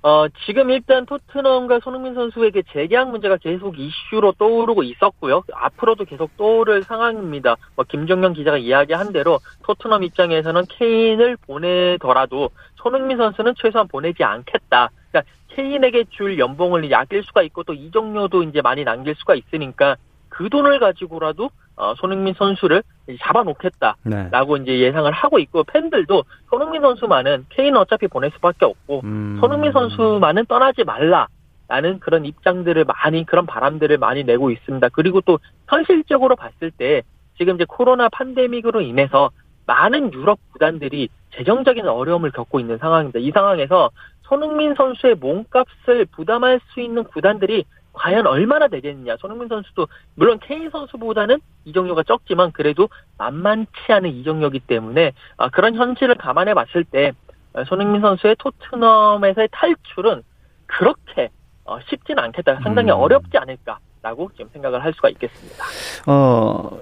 어, 0.05 0.29
지금 0.45 0.69
일단 0.69 1.07
토트넘과 1.07 1.81
손흥민 1.81 2.13
선수에게 2.13 2.63
재계약 2.75 3.11
문제가 3.11 3.39
계속 3.39 3.79
이슈로 3.79 4.33
떠오르고 4.33 4.83
있었고요. 4.83 5.43
앞으로도 5.51 6.05
계속 6.05 6.37
떠오를 6.37 6.83
상황입니다. 6.83 7.57
뭐 7.75 7.87
김정현 7.89 8.35
기자가 8.35 8.59
이야기한 8.59 9.15
대로 9.15 9.41
토트넘 9.63 10.03
입장에서는 10.03 10.65
케인을 10.69 11.39
보내더라도 11.39 12.51
손흥민 12.75 13.17
선수는 13.17 13.55
최소한 13.57 13.89
보내지 13.89 14.23
않겠다. 14.23 14.91
그러니까 15.11 15.33
케인에게 15.49 16.05
줄 16.11 16.39
연봉을 16.39 16.85
이제 16.85 16.95
아낄 16.95 17.23
수가 17.23 17.41
있고 17.45 17.63
또 17.63 17.73
이적료도 17.73 18.43
이제 18.43 18.61
많이 18.61 18.85
남길 18.85 19.15
수가 19.15 19.35
있으니까 19.35 19.97
그 20.35 20.49
돈을 20.49 20.81
가지고라도 20.81 21.51
어, 21.77 21.95
손흥민 21.97 22.35
선수를 22.35 22.83
이제 23.07 23.17
잡아놓겠다. 23.23 23.97
네. 24.03 24.29
라고 24.31 24.57
이제 24.57 24.81
예상을 24.81 25.11
하고 25.11 25.39
있고 25.39 25.63
팬들도 25.65 26.25
손흥민 26.51 26.83
선수만은 26.83 27.47
케인은 27.51 27.79
어차피 27.79 28.09
보낼 28.09 28.31
수밖에 28.33 28.65
없고 28.65 29.03
음. 29.05 29.39
손흥민 29.41 29.73
선수만은 29.73 30.47
떠나지 30.47 30.83
말라 30.85 31.29
라는 31.69 32.01
그런 32.01 32.25
입장들을 32.25 32.85
많이 32.85 33.25
그런 33.25 33.47
바람들을 33.47 33.97
많이 33.99 34.25
내고 34.25 34.51
있습니다. 34.51 34.89
그리고 34.91 35.21
또 35.21 35.39
현실적으로 35.69 36.37
봤을 36.37 36.71
때 36.73 37.03
지금 37.39 37.55
이제 37.55 37.65
코로나 37.67 38.09
팬데믹으로 38.09 38.81
인해서 38.81 39.31
많은 39.67 40.13
유럽 40.13 40.39
구단들이 40.53 41.09
재정적인 41.37 41.87
어려움을 41.87 42.33
겪고 42.33 42.61
있는 42.61 42.79
상황입니다. 42.79 43.19
이 43.21 43.31
상황에서 43.31 43.91
손흥민 44.23 44.75
선수의 44.75 45.15
몸값을 45.15 46.07
부담할 46.13 46.61
수 46.73 46.81
있는 46.81 47.05
구단들이 47.05 47.65
과연 47.95 48.27
얼마나 48.27 48.69
되겠느냐. 48.69 49.17
손흥민 49.19 49.49
선수도 49.49 49.89
물론 50.15 50.39
케인 50.43 50.69
선수보다는 50.69 51.41
이적료가 51.65 52.03
적지만 52.03 52.53
그래도 52.53 52.89
만만치 53.19 53.71
않은 53.89 54.11
이적료이기 54.11 54.61
때문에 54.61 55.13
아, 55.37 55.49
그런 55.49 55.75
현실을 55.75 56.17
감안해 56.17 56.55
봤을 56.55 56.85
때 56.85 57.13
어, 57.55 57.65
손흥민 57.65 58.01
선수의 58.03 58.37
토트넘에서의 58.39 59.49
탈출은 59.53 60.23
그렇게 60.67 61.31
어, 61.65 61.79
쉽지는 61.89 62.23
않겠다. 62.25 62.61
상당히 62.63 62.91
음. 62.91 62.97
어렵지 62.97 63.39
않을까라고 63.39 64.31
지금 64.33 64.51
생각을 64.53 64.85
할 64.85 64.93
수가 64.93 65.09
있겠습니다. 65.11 65.65
어, 66.07 66.81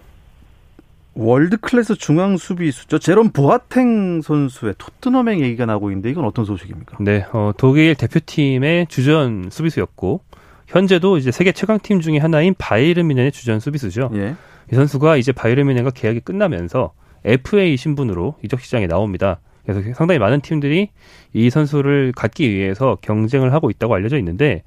월드 1.14 1.58
클래스 1.58 1.96
중앙 1.96 2.38
수비수죠. 2.38 2.98
제롬 2.98 3.32
보아텡 3.32 4.22
선수의 4.22 4.74
토트넘행 4.78 5.40
얘기가 5.40 5.66
나오고 5.66 5.90
있는데 5.90 6.10
이건 6.10 6.24
어떤 6.24 6.46
소식입니까? 6.46 6.96
네, 7.00 7.26
어, 7.32 7.52
독일 7.58 7.94
대표팀의 7.94 8.86
주전 8.86 9.50
수비수였고 9.50 10.22
현재도 10.72 11.18
이제 11.18 11.30
세계 11.30 11.52
최강팀 11.52 12.00
중에 12.00 12.18
하나인 12.18 12.54
바이에른 12.56 13.06
뮌헨의 13.06 13.30
주전 13.30 13.60
수비수죠. 13.60 14.10
예. 14.14 14.34
이 14.72 14.74
선수가 14.74 15.18
이제 15.18 15.30
바이에른 15.30 15.66
뮌헨과 15.66 15.90
계약이 15.90 16.20
끝나면서 16.20 16.92
FA 17.24 17.76
신분으로 17.76 18.36
이적 18.42 18.60
시장에 18.60 18.86
나옵니다. 18.86 19.40
그래서 19.64 19.82
상당히 19.94 20.18
많은 20.18 20.40
팀들이 20.40 20.88
이 21.34 21.50
선수를 21.50 22.12
갖기 22.16 22.50
위해서 22.50 22.96
경쟁을 23.02 23.52
하고 23.52 23.70
있다고 23.70 23.94
알려져 23.94 24.16
있는데 24.18 24.62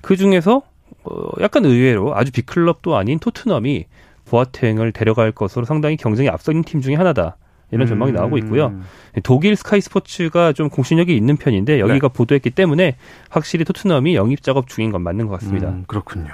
그 0.00 0.16
중에서 0.16 0.62
어, 1.02 1.30
약간 1.40 1.64
의외로 1.64 2.16
아주 2.16 2.30
빅클럽도 2.32 2.96
아닌 2.96 3.18
토트넘이 3.18 3.86
보아탱을 4.26 4.92
데려갈 4.92 5.32
것으로 5.32 5.64
상당히 5.64 5.96
경쟁에 5.96 6.28
앞서는 6.28 6.62
팀 6.62 6.80
중에 6.80 6.94
하나다. 6.94 7.36
이런 7.70 7.86
전망이 7.86 8.12
나오고 8.12 8.38
있고요. 8.38 8.68
음. 8.68 8.84
독일 9.22 9.56
스카이 9.56 9.80
스포츠가 9.80 10.52
좀 10.52 10.68
공신력이 10.68 11.14
있는 11.14 11.36
편인데 11.36 11.80
여기가 11.80 12.08
보도했기 12.08 12.50
때문에 12.50 12.96
확실히 13.28 13.64
토트넘이 13.64 14.14
영입 14.14 14.42
작업 14.42 14.68
중인 14.68 14.90
건 14.90 15.02
맞는 15.02 15.26
것 15.26 15.38
같습니다. 15.40 15.68
음, 15.68 15.84
그렇군요. 15.86 16.28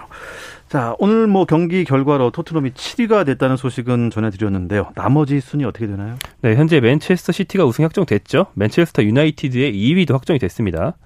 자, 0.69 0.97
오늘 0.99 1.27
뭐 1.27 1.45
경기 1.45 1.85
결과로 1.85 2.31
토트넘이 2.31 2.71
7위가 2.71 3.25
됐다는 3.27 3.57
소식은 3.57 4.11
전해드렸는데요. 4.11 4.91
나머지 4.97 5.41
순위 5.41 5.65
어떻게 5.65 5.87
되나요? 5.87 6.17
네, 6.41 6.57
현재 6.57 6.81
맨체스터 6.81 7.33
시티가 7.33 7.65
우승 7.65 7.85
확정됐죠. 7.85 8.47
맨체스터 8.55 9.05
유나이티드의 9.05 9.73
2위도 9.73 10.13
확정이 10.13 10.39
됐습니다. 10.39 10.97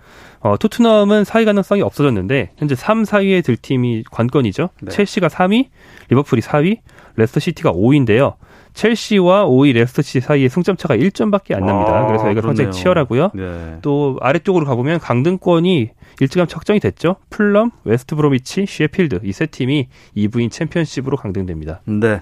어, 0.40 0.56
토트넘은 0.56 1.25
4위 1.25 1.44
가능성이 1.44 1.82
없어졌는데 1.82 2.52
현재 2.56 2.75
3, 2.75 3.02
4위에 3.02 3.44
들 3.44 3.56
팀이 3.56 4.04
관건이죠. 4.11 4.70
네. 4.80 4.90
첼시가 4.90 5.28
3위, 5.28 5.66
리버풀이 6.08 6.40
4위, 6.40 6.78
레스터 7.16 7.40
시티가 7.40 7.73
5위인데요. 7.73 8.37
첼시와 8.78 9.47
5위 9.47 9.73
레스터시 9.75 10.20
사이의 10.20 10.49
승점 10.49 10.76
차가 10.76 10.97
1점밖에 10.97 11.52
안 11.54 11.66
납니다. 11.66 11.99
아, 11.99 12.06
그래서 12.06 12.26
여기가 12.28 12.47
굉장히 12.47 12.66
그렇네요. 12.66 12.70
치열하고요. 12.70 13.30
네. 13.35 13.78
또 13.82 14.16
아래쪽으로 14.20 14.66
가보면 14.66 15.00
강등권이 15.00 15.90
일찌감치 16.20 16.54
확정이 16.54 16.78
됐죠. 16.78 17.16
풀럼, 17.28 17.73
웨스트 17.85 18.14
브로미치, 18.14 18.66
셰필드 18.66 19.20
이 19.25 19.32
세 19.32 19.47
팀이 19.47 19.88
2부인 20.16 20.50
챔피언십으로 20.52 21.16
강등됩니다. 21.16 21.80
네. 21.87 22.20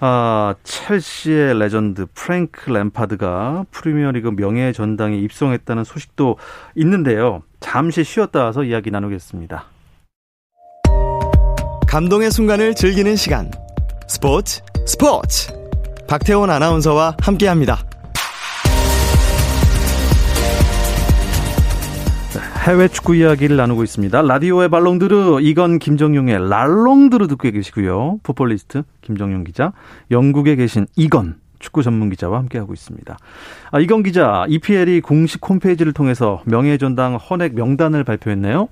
아, 0.00 0.54
첼시의 0.62 1.58
레전드 1.58 2.06
프랭크 2.14 2.70
램파드가 2.70 3.66
프리미어리그 3.70 4.30
명예 4.30 4.72
전당에 4.72 5.18
입성했다는 5.18 5.84
소식도 5.84 6.38
있는데요. 6.76 7.42
잠시 7.60 8.04
쉬었다 8.04 8.44
와서 8.44 8.64
이야기 8.64 8.90
나누겠습니다. 8.90 9.66
감동의 11.86 12.30
순간을 12.30 12.74
즐기는 12.74 13.14
시간. 13.16 13.50
스포츠, 14.08 14.62
스포츠. 14.86 15.63
박태원 16.06 16.50
아나운서와 16.50 17.16
함께합니다. 17.20 17.78
해외 22.66 22.88
축구 22.88 23.14
이야기를 23.14 23.56
나누고 23.56 23.82
있습니다. 23.84 24.22
라디오의 24.22 24.70
발롱도르 24.70 25.40
이건 25.42 25.78
김정용의 25.78 26.48
랄롱도르 26.48 27.26
듣고 27.26 27.50
계시고요. 27.50 28.20
풋볼리스트 28.22 28.84
김정용 29.02 29.44
기자, 29.44 29.72
영국에 30.10 30.56
계신 30.56 30.86
이건 30.96 31.36
축구 31.58 31.82
전문 31.82 32.08
기자와 32.10 32.38
함께하고 32.38 32.72
있습니다. 32.72 33.18
아, 33.70 33.80
이건 33.80 34.02
기자, 34.02 34.44
EPL이 34.48 35.02
공식 35.02 35.46
홈페이지를 35.46 35.92
통해서 35.92 36.42
명예전당 36.46 37.16
헌액 37.16 37.54
명단을 37.54 38.04
발표했네요. 38.04 38.68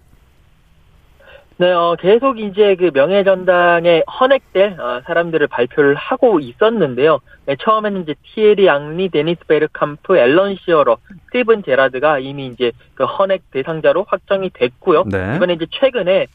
네, 1.58 1.70
어, 1.70 1.96
계속 1.98 2.38
이제 2.38 2.74
그 2.76 2.90
명예전당에 2.92 4.04
헌액될 4.20 4.80
어, 4.80 5.02
사람들을 5.06 5.46
발표를 5.48 5.94
하고 5.94 6.40
있었는데요. 6.40 7.20
네, 7.46 7.56
처음에는 7.60 8.02
이제 8.02 8.14
티에리 8.22 8.68
앙리, 8.68 9.08
데니스 9.08 9.44
베르캄프, 9.46 10.16
앨런 10.16 10.56
시어러, 10.56 10.98
스티븐 11.26 11.62
제라드가 11.62 12.18
이미 12.18 12.46
이제 12.46 12.72
그 12.94 13.04
헌액 13.04 13.50
대상자로 13.50 14.06
확정이 14.08 14.50
됐고요. 14.50 15.04
네. 15.04 15.36
이번에 15.36 15.54
이제 15.54 15.66
최근에 15.70 16.26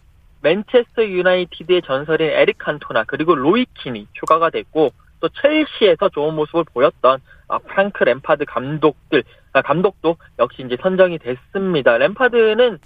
맨체스터 0.41 1.05
유나이티드의 1.05 1.81
전설인 1.81 2.29
에릭 2.29 2.57
칸토나 2.59 3.03
그리고 3.05 3.35
로이 3.35 3.66
킨이 3.66 4.07
추가가 4.13 4.49
됐고 4.49 4.91
또 5.19 5.29
첼시에서 5.29 6.09
좋은 6.09 6.35
모습을 6.35 6.65
보였던 6.73 7.19
아, 7.47 7.57
프랑크 7.57 8.03
램파드 8.03 8.45
감독들 8.45 9.23
아, 9.53 9.61
감독도 9.61 10.17
역시 10.39 10.63
이제 10.63 10.77
선정이 10.79 11.17
됐습니다. 11.19 11.97
램파드는 11.97 12.79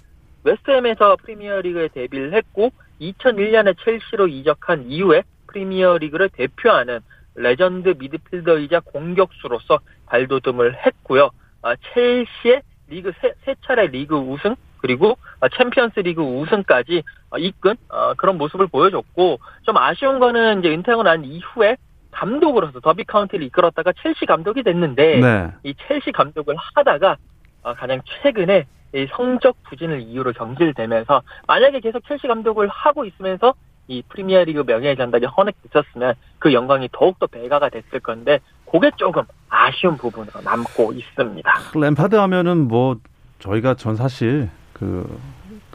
웨스트햄에서 0.44 1.16
프리미어리그에 1.16 1.88
데뷔를 1.88 2.34
했고 2.34 2.70
2001년에 3.00 3.76
첼시로 3.84 4.28
이적한 4.28 4.84
이후에 4.88 5.22
프리미어리그를 5.48 6.30
대표하는 6.30 7.00
레전드 7.34 7.94
미드필더이자 7.98 8.80
공격수로서 8.80 9.80
발돋움을 10.06 10.76
했고요. 10.86 11.30
아, 11.62 11.74
첼시의 11.94 12.62
리그 12.88 13.12
세, 13.20 13.32
세 13.44 13.54
차례 13.64 13.86
리그 13.86 14.16
우승 14.16 14.54
그리고 14.78 15.16
아, 15.40 15.48
챔피언스 15.48 16.00
리그 16.00 16.22
우승까지 16.22 17.02
아, 17.30 17.38
이끈 17.38 17.76
아, 17.88 18.14
그런 18.16 18.36
모습을 18.36 18.66
보여줬고 18.66 19.38
좀 19.62 19.76
아쉬운 19.76 20.18
거는 20.18 20.60
이제 20.60 20.68
은퇴하고 20.70 21.02
난 21.04 21.24
이후에 21.24 21.76
감독으로서 22.10 22.80
더비 22.80 23.04
카운티를 23.04 23.46
이끌었다가 23.46 23.92
첼시 24.02 24.26
감독이 24.26 24.62
됐는데 24.62 25.20
네. 25.20 25.50
이 25.62 25.74
첼시 25.88 26.12
감독을 26.12 26.56
하다가 26.56 27.16
아, 27.62 27.74
가장 27.74 28.02
최근에 28.04 28.66
이 28.94 29.06
성적 29.10 29.56
부진을 29.64 30.00
이유로 30.02 30.32
경질되면서 30.32 31.22
만약에 31.46 31.80
계속 31.80 32.06
첼시 32.06 32.26
감독을 32.26 32.68
하고 32.68 33.04
있으면서 33.04 33.54
이 33.88 34.02
프리미어리그 34.08 34.64
명예의 34.66 34.96
전당이 34.96 35.26
헌액됐었으면 35.26 36.14
그 36.38 36.52
영광이 36.52 36.88
더욱더 36.92 37.26
배가가 37.26 37.68
됐을 37.68 38.00
건데 38.00 38.38
그게 38.70 38.90
조금 38.96 39.22
아쉬운 39.48 39.96
부분으로 39.96 40.40
남고 40.42 40.92
있습니다. 40.92 41.52
램파드 41.74 42.16
하면은 42.16 42.68
뭐 42.68 42.96
저희가 43.38 43.74
전 43.74 43.96
사실 43.96 44.48
그 44.72 45.04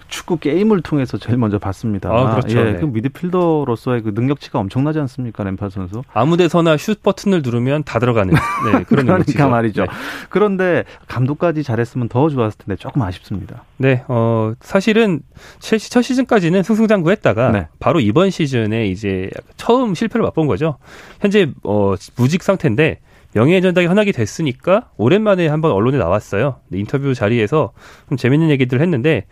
축구 0.07 0.37
게임을 0.37 0.81
통해서 0.81 1.17
제일 1.17 1.37
먼저 1.37 1.59
봤습니다. 1.59 2.09
아, 2.09 2.35
그렇죠. 2.35 2.59
예, 2.59 2.63
네. 2.63 2.79
그 2.79 2.85
미드필더로서의 2.85 4.03
그 4.03 4.11
능력치가 4.13 4.59
엄청나지 4.59 4.99
않습니까, 4.99 5.43
램파드 5.43 5.73
선수? 5.73 6.03
아무데서나 6.13 6.77
슛 6.77 7.03
버튼을 7.03 7.41
누르면 7.41 7.83
다 7.83 7.99
들어가는 7.99 8.33
네, 8.71 8.83
그런 8.83 9.05
그러니까. 9.05 9.47
말이죠. 9.47 9.83
네. 9.83 9.87
그런데 10.29 10.83
감독까지 11.07 11.63
잘했으면 11.63 12.09
더 12.09 12.29
좋았을 12.29 12.57
텐데 12.57 12.75
조금 12.77 13.01
아쉽습니다. 13.01 13.63
네, 13.77 14.03
어, 14.07 14.53
사실은 14.61 15.21
첼시 15.59 15.91
첫 15.91 16.01
시즌까지는 16.01 16.63
승승장구했다가 16.63 17.51
네. 17.51 17.67
바로 17.79 17.99
이번 17.99 18.29
시즌에 18.29 18.87
이제 18.87 19.29
처음 19.57 19.93
실패를 19.93 20.23
맛본 20.23 20.47
거죠. 20.47 20.77
현재 21.19 21.51
어, 21.63 21.95
무직 22.15 22.43
상태인데 22.43 22.99
명예전당이 23.33 23.87
헌학이 23.87 24.13
됐으니까 24.13 24.89
오랜만에 24.97 25.47
한번 25.47 25.71
언론에 25.71 25.97
나왔어요. 25.97 26.61
네, 26.69 26.79
인터뷰 26.79 27.13
자리에서 27.13 27.73
좀 28.09 28.17
재밌는 28.17 28.49
얘기들을 28.49 28.81
했는데 28.81 29.25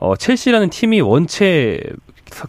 어, 0.00 0.16
첼시라는 0.16 0.70
팀이 0.70 1.00
원체 1.02 1.80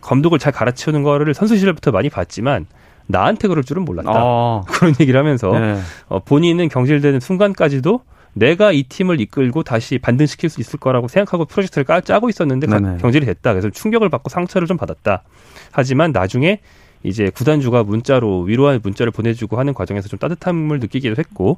감독을 0.02 0.40
잘 0.40 0.52
갈아치우는 0.52 1.04
거를 1.04 1.34
선수 1.34 1.56
시절부터 1.56 1.92
많이 1.92 2.10
봤지만 2.10 2.66
나한테 3.08 3.48
그럴 3.48 3.64
줄은 3.64 3.84
몰랐다. 3.84 4.10
아, 4.14 4.64
그런 4.68 4.96
얘기를 5.00 5.20
하면서 5.20 5.52
네. 5.52 5.80
어, 6.08 6.20
본인은 6.20 6.70
경질되는 6.70 7.20
순간까지도 7.20 8.02
내가 8.34 8.72
이 8.72 8.84
팀을 8.84 9.20
이끌고 9.20 9.64
다시 9.64 9.98
반등시킬 9.98 10.50
수 10.50 10.62
있을 10.62 10.80
거라고 10.80 11.10
생각하고 11.10 11.44
프로젝트를 11.46 11.84
까, 11.84 12.00
짜고 12.00 12.30
있었는데 12.30 12.68
가- 12.68 12.80
네네. 12.80 12.98
경질이 13.00 13.26
됐다. 13.26 13.52
그래서 13.52 13.70
충격을 13.70 14.08
받고 14.10 14.30
상처를 14.30 14.68
좀 14.68 14.78
받았다. 14.78 15.24
하지만 15.72 16.14
나중에 16.14 16.60
이제 17.04 17.30
구단주가 17.34 17.84
문자로 17.84 18.44
위로의 18.44 18.80
문자를 18.82 19.12
보내주고 19.12 19.58
하는 19.60 19.74
과정에서 19.74 20.08
좀 20.08 20.20
따뜻함을 20.20 20.80
느끼기도 20.80 21.16
했고 21.18 21.58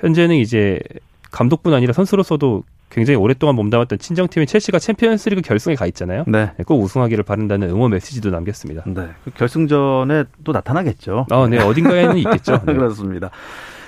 현재는 0.00 0.36
이제 0.36 0.80
감독뿐 1.30 1.72
아니라 1.72 1.94
선수로서도 1.94 2.64
굉장히 2.92 3.16
오랫동안 3.16 3.56
몸담았던 3.56 3.98
친정팀인 3.98 4.46
첼시가 4.46 4.78
챔피언스리그 4.78 5.40
결승에 5.40 5.74
가 5.74 5.86
있잖아요. 5.86 6.24
네. 6.26 6.52
네, 6.58 6.64
꼭 6.64 6.82
우승하기를 6.82 7.24
바란다는 7.24 7.70
응원 7.70 7.90
메시지도 7.90 8.30
남겼습니다. 8.30 8.84
네. 8.86 9.08
그 9.24 9.30
결승전에 9.30 10.24
또 10.44 10.52
나타나겠죠. 10.52 11.26
아, 11.30 11.48
네, 11.48 11.58
어딘가에는 11.58 12.18
있겠죠. 12.18 12.60
네. 12.66 12.74
그렇습니다. 12.74 13.30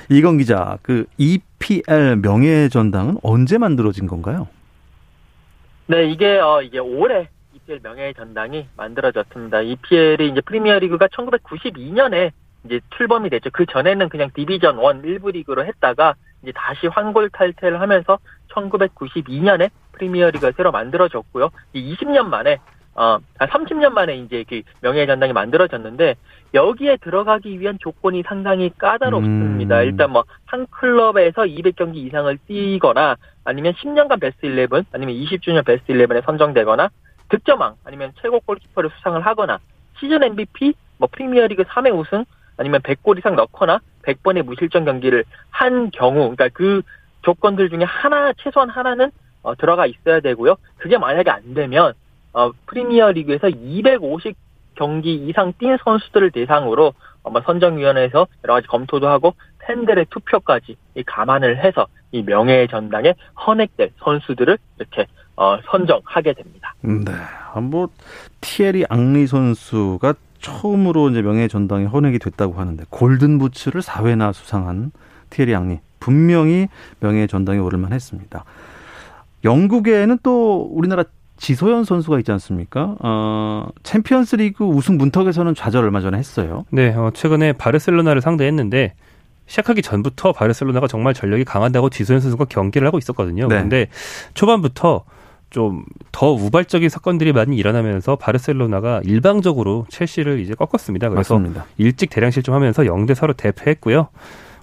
이건 0.09 0.39
기자, 0.39 0.79
그 0.83 1.05
EPL 1.19 2.17
명예전당은 2.17 3.19
언제 3.23 3.59
만들어진 3.59 4.07
건가요? 4.07 4.49
네, 5.87 6.11
이게 6.11 6.39
어 6.39 6.63
이게 6.63 6.79
올해 6.79 7.29
EPL 7.55 7.81
명예의 7.83 8.15
전당이 8.15 8.69
만들어졌습니다. 8.75 9.61
EPL이 9.61 10.31
이제 10.31 10.41
프리미어리그가 10.41 11.09
1992년에 11.09 12.31
이제 12.65 12.81
출범이 12.97 13.29
됐죠. 13.29 13.51
그 13.53 13.67
전에는 13.67 14.09
그냥 14.09 14.31
디비전 14.35 14.77
1 14.77 14.83
1부 15.19 15.33
리그로 15.33 15.67
했다가 15.67 16.15
이제 16.45 16.53
다시 16.55 16.87
환골 16.87 17.31
탈퇴를 17.31 17.81
하면서 17.81 18.19
1992년에 18.53 19.71
프리미어리그가 19.93 20.53
새로 20.57 20.71
만들어졌고요. 20.71 21.51
이 21.73 21.95
20년 21.95 22.27
만에 22.27 22.59
어, 22.97 23.19
아, 23.39 23.47
30년 23.47 23.91
만에 23.91 24.17
이제 24.19 24.45
그 24.49 24.63
명예의 24.81 25.09
전당이 25.09 25.33
만들어졌는데 25.33 26.15
여기에 26.55 26.99
들어가기 26.99 27.59
위한 27.59 27.77
조건이 27.81 28.23
상당히 28.23 28.71
까다롭습니다. 28.79 29.81
음. 29.81 29.85
일단 29.85 30.11
뭐 30.13 30.23
한 30.55 30.69
클럽에서 30.71 31.43
200경기 31.43 31.97
이상을 31.97 32.39
뛰거나 32.47 33.17
아니면 33.45 33.73
10년간 33.73 34.21
베스트 34.21 34.47
11 34.47 34.69
아니면 34.93 35.17
20주년 35.17 35.65
베스트 35.65 35.93
11에 35.93 36.25
선정되거나 36.25 36.91
득점왕 37.29 37.75
아니면 37.85 38.13
최고 38.23 38.39
골키퍼를 38.39 38.91
수상을 38.97 39.21
하거나 39.27 39.59
시즌 39.99 40.23
MVP 40.23 40.75
뭐 40.99 41.09
프리미어리그 41.11 41.65
3회 41.65 41.93
우승 41.99 42.25
아니면 42.57 42.83
100골 42.83 43.19
이상 43.19 43.35
넣거나 43.35 43.81
100번의 44.07 44.43
무실점 44.43 44.85
경기를 44.85 45.25
한 45.51 45.91
경우 45.91 46.35
그러니까 46.35 46.49
그 46.53 46.83
조건들 47.23 47.71
중에 47.71 47.85
하나 47.85 48.33
최소한 48.35 48.69
하나는 48.69 49.11
어, 49.43 49.55
들어가 49.55 49.87
있어야 49.87 50.21
되고요. 50.21 50.57
그게 50.77 50.99
만약에 50.99 51.31
안 51.31 51.55
되면 51.55 51.93
어, 52.33 52.51
프리미어 52.67 53.13
리그에서 53.13 53.49
250 53.49 54.37
경기 54.75 55.15
이상 55.15 55.53
뛴 55.59 55.79
선수들을 55.83 56.33
대상으로 56.33 56.95
아마 57.23 57.41
선정위원회에서 57.43 58.27
여러 58.45 58.55
가지 58.55 58.67
검토도 58.67 59.09
하고 59.09 59.35
팬들의 59.61 60.07
투표까지 60.11 60.77
이 60.97 61.03
감안을 61.05 61.65
해서 61.65 61.87
이 62.13 62.23
명예의 62.23 62.69
전당에 62.69 63.15
헌액될 63.47 63.93
선수들을 64.03 64.59
이렇게 64.79 65.07
어, 65.37 65.59
선정하게 65.67 66.35
됩니다. 66.35 66.75
네. 66.83 67.13
아, 67.53 67.61
뭐 67.61 67.89
티에리 68.41 68.85
앙리 68.89 69.27
선수가 69.27 70.15
처음으로 70.45 71.11
이제 71.11 71.23
명예 71.23 71.49
전당에 71.49 71.87
헌액이 71.87 72.19
됐다고 72.19 72.55
하는데 72.55 72.85
골든 72.91 73.39
부츠를 73.39 73.81
4회나 73.81 74.33
수상한 74.33 74.93
티에리 75.31 75.55
앙리 75.55 75.81
분명히 75.99 76.69
명예 77.01 77.27
전당에 77.27 77.59
오를 77.59 77.79
만 77.79 77.93
했습니다. 77.93 78.45
영국에는 79.43 80.19
또 80.23 80.69
우리나라 80.71 81.05
지소연 81.37 81.85
선수가 81.85 82.19
있지 82.21 82.31
않습니까? 82.33 82.97
어, 83.01 83.69
챔피언스 83.83 84.37
리그 84.37 84.65
우승 84.65 84.99
문턱에서는 84.99 85.55
좌절 85.55 85.85
얼마 85.85 86.01
전에 86.01 86.19
했어요. 86.19 86.65
네, 86.71 86.95
어, 86.95 87.11
최근에 87.13 87.55
바르셀로나를 87.55 88.21
상대했는데 88.21 88.95
시작하기 89.47 89.83
전부터 89.83 90.33
바르셀로나가 90.33 90.87
정말 90.87 91.13
전력이 91.15 91.45
강하다고 91.45 91.91
지소연 91.91 92.21
선수가 92.21 92.47
경계를 92.47 92.87
하고 92.87 92.99
있었거든요. 92.99 93.49
네. 93.49 93.57
그런데 93.57 93.89
초반부터 94.35 95.05
좀 95.55 95.85
더 96.13 96.31
우발적인 96.31 96.89
사건들이 96.89 97.33
많이 97.33 97.57
일어나면서 97.57 98.15
바르셀로나가 98.17 99.01
일방적으로 99.05 99.85
첼시를 99.89 100.39
이제 100.39 100.55
꺾었습니다. 100.55 101.09
그래서 101.09 101.39
맞습니다. 101.39 101.67
일찍 101.77 102.09
대량 102.11 102.31
실점하면서 102.31 102.85
0대 102.85 103.13
4로 103.17 103.37
대패했고요. 103.37 104.09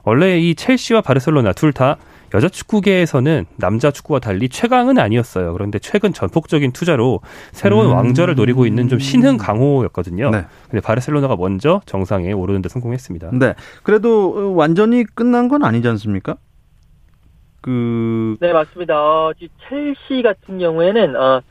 원래 0.04 0.40
이 0.40 0.56
첼시와 0.56 1.02
바르셀로나 1.02 1.52
둘 1.54 1.74
다 1.74 1.98
여자 2.34 2.48
축구계에서는 2.48 3.46
남자 3.58 3.92
축구와 3.92 4.20
달리 4.20 4.48
최강은 4.48 4.98
아니었어요. 4.98 5.52
그런데 5.52 5.80
최근 5.80 6.14
전폭적인 6.14 6.72
투자로 6.72 7.20
새로운 7.52 7.88
음. 7.88 7.96
왕좌를 7.96 8.36
노리고 8.36 8.66
있는 8.66 8.88
좀 8.88 9.00
신흥 9.00 9.36
강호였거든요. 9.38 10.30
네. 10.30 10.46
근데 10.70 10.82
바르셀로나가 10.82 11.36
먼저 11.36 11.82
정상에 11.86 12.32
오르는 12.32 12.62
데 12.62 12.70
성공했습니다. 12.70 13.32
네. 13.34 13.54
그래도 13.84 14.34
어, 14.38 14.56
완전히 14.56 15.04
끝난 15.04 15.50
건 15.50 15.66
아니지 15.66 15.88
않습니까? 15.90 16.38
그 17.62 18.38
네, 18.40 18.54
맞습니다. 18.54 19.00
어, 19.00 19.34
이 19.40 19.48
첼시 19.68 20.22
같은 20.24 20.60
경우에는 20.60 21.16
어, 21.16 21.42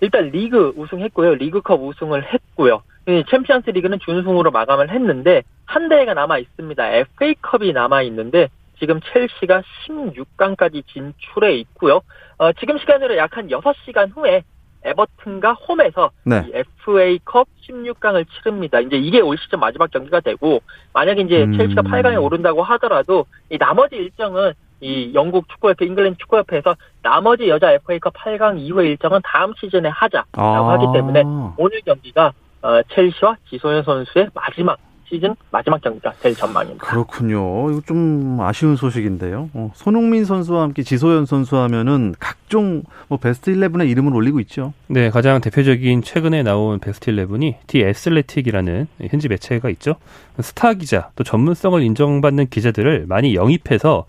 일단 0.00 0.30
리그 0.30 0.72
우승했고요. 0.76 1.34
리그컵 1.34 1.82
우승을 1.82 2.32
했고요. 2.32 2.82
이 3.08 3.24
챔피언스 3.30 3.70
리그는 3.70 3.98
준우승으로 4.00 4.50
마감을 4.50 4.90
했는데 4.90 5.42
한 5.64 5.88
대회가 5.88 6.14
남아 6.14 6.38
있습니다. 6.38 6.92
FA컵이 6.92 7.72
남아 7.72 8.02
있는데 8.02 8.48
지금 8.78 9.00
첼시가 9.12 9.62
16강까지 9.86 10.86
진출해 10.86 11.54
있고요. 11.56 12.00
어, 12.38 12.52
지금 12.52 12.78
시간으로 12.78 13.16
약 13.16 13.36
한 13.36 13.48
6시간 13.48 14.14
후에 14.14 14.42
에버튼과 14.84 15.54
홈에서 15.54 16.10
네. 16.24 16.44
이 16.46 16.52
FA컵 16.54 17.48
16강을 17.68 18.24
치릅니다. 18.30 18.80
이제 18.80 18.96
이게 18.96 19.20
올 19.20 19.36
시즌 19.36 19.58
마지막 19.58 19.90
경기가 19.90 20.20
되고 20.20 20.62
만약에 20.92 21.22
이제 21.22 21.44
음. 21.44 21.58
첼시가 21.58 21.82
8강에 21.82 22.22
오른다고 22.22 22.62
하더라도 22.62 23.26
이 23.50 23.58
나머지 23.58 23.96
일정은 23.96 24.52
이 24.80 25.12
영국 25.14 25.48
축구협회, 25.48 25.86
잉글랜드 25.86 26.18
축구협회에서 26.18 26.76
나머지 27.02 27.48
여자 27.48 27.72
FA컵 27.72 28.14
8강 28.14 28.58
이후의 28.60 28.90
일정은 28.90 29.20
다음 29.24 29.52
시즌에 29.58 29.88
하자라고 29.88 30.40
아. 30.40 30.72
하기 30.72 30.86
때문에 30.92 31.22
오늘 31.56 31.80
경기가 31.82 32.32
어, 32.62 32.82
첼시와 32.88 33.36
지소연 33.48 33.84
선수의 33.84 34.30
마지막 34.34 34.78
시즌 35.08 35.34
마지막 35.50 35.80
경기가 35.80 36.12
될 36.20 36.34
전망입니다. 36.34 36.86
그렇군요. 36.86 37.70
이거 37.70 37.80
좀 37.86 38.38
아쉬운 38.40 38.76
소식인데요. 38.76 39.48
어, 39.54 39.70
손흥민 39.74 40.24
선수와 40.24 40.62
함께 40.62 40.82
지소연 40.82 41.24
선수 41.24 41.56
하면은 41.56 42.14
각종 42.18 42.82
뭐 43.08 43.18
베스트 43.18 43.52
11에 43.52 43.88
이름을 43.88 44.14
올리고 44.14 44.38
있죠. 44.40 44.74
네, 44.86 45.08
가장 45.10 45.40
대표적인 45.40 46.02
최근에 46.02 46.42
나온 46.42 46.78
베스트 46.78 47.10
11이 47.10 47.54
디 47.66 47.82
애슬레틱이라는 47.82 48.86
현지 49.08 49.28
매체가 49.28 49.70
있죠. 49.70 49.94
스타 50.40 50.74
기자, 50.74 51.10
또 51.16 51.24
전문성을 51.24 51.82
인정받는 51.82 52.48
기자들을 52.48 53.06
많이 53.08 53.34
영입해서 53.34 54.04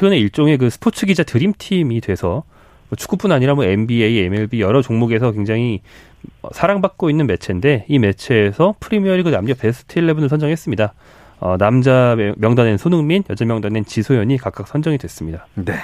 최근에 0.00 0.18
일종의 0.18 0.56
그 0.56 0.70
스포츠 0.70 1.04
기자 1.04 1.22
드림팀이 1.22 2.00
돼서 2.00 2.44
뭐 2.88 2.96
축구뿐 2.96 3.32
아니라 3.32 3.54
뭐 3.54 3.64
NBA, 3.64 4.18
MLB 4.20 4.58
여러 4.62 4.80
종목에서 4.80 5.30
굉장히 5.30 5.82
사랑받고 6.52 7.10
있는 7.10 7.26
매체인데 7.26 7.84
이 7.86 7.98
매체에서 7.98 8.76
프리미어리그 8.80 9.28
남녀 9.28 9.52
베스트 9.52 10.00
11을 10.00 10.30
선정했습니다. 10.30 10.94
어, 11.40 11.56
남자 11.58 12.16
명단엔 12.38 12.78
손흥민, 12.78 13.24
여자 13.28 13.44
명단엔 13.44 13.84
지소연이 13.84 14.38
각각 14.38 14.68
선정이 14.68 14.96
됐습니다. 14.96 15.46
네. 15.54 15.74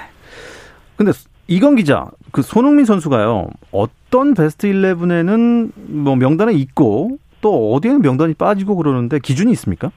근데 0.96 1.12
이건 1.46 1.76
기자, 1.76 2.07
그 2.31 2.40
손흥민 2.40 2.87
선수가요. 2.87 3.50
어떤 3.70 4.33
베스트 4.33 4.66
11에는 4.66 5.72
뭐 5.76 6.16
명단에 6.16 6.55
있고 6.55 7.18
또 7.42 7.74
어디에는 7.74 8.00
명단이 8.00 8.33
빠지고 8.33 8.76
그러는데 8.76 9.18
기준이 9.18 9.52
있습니까? 9.52 9.92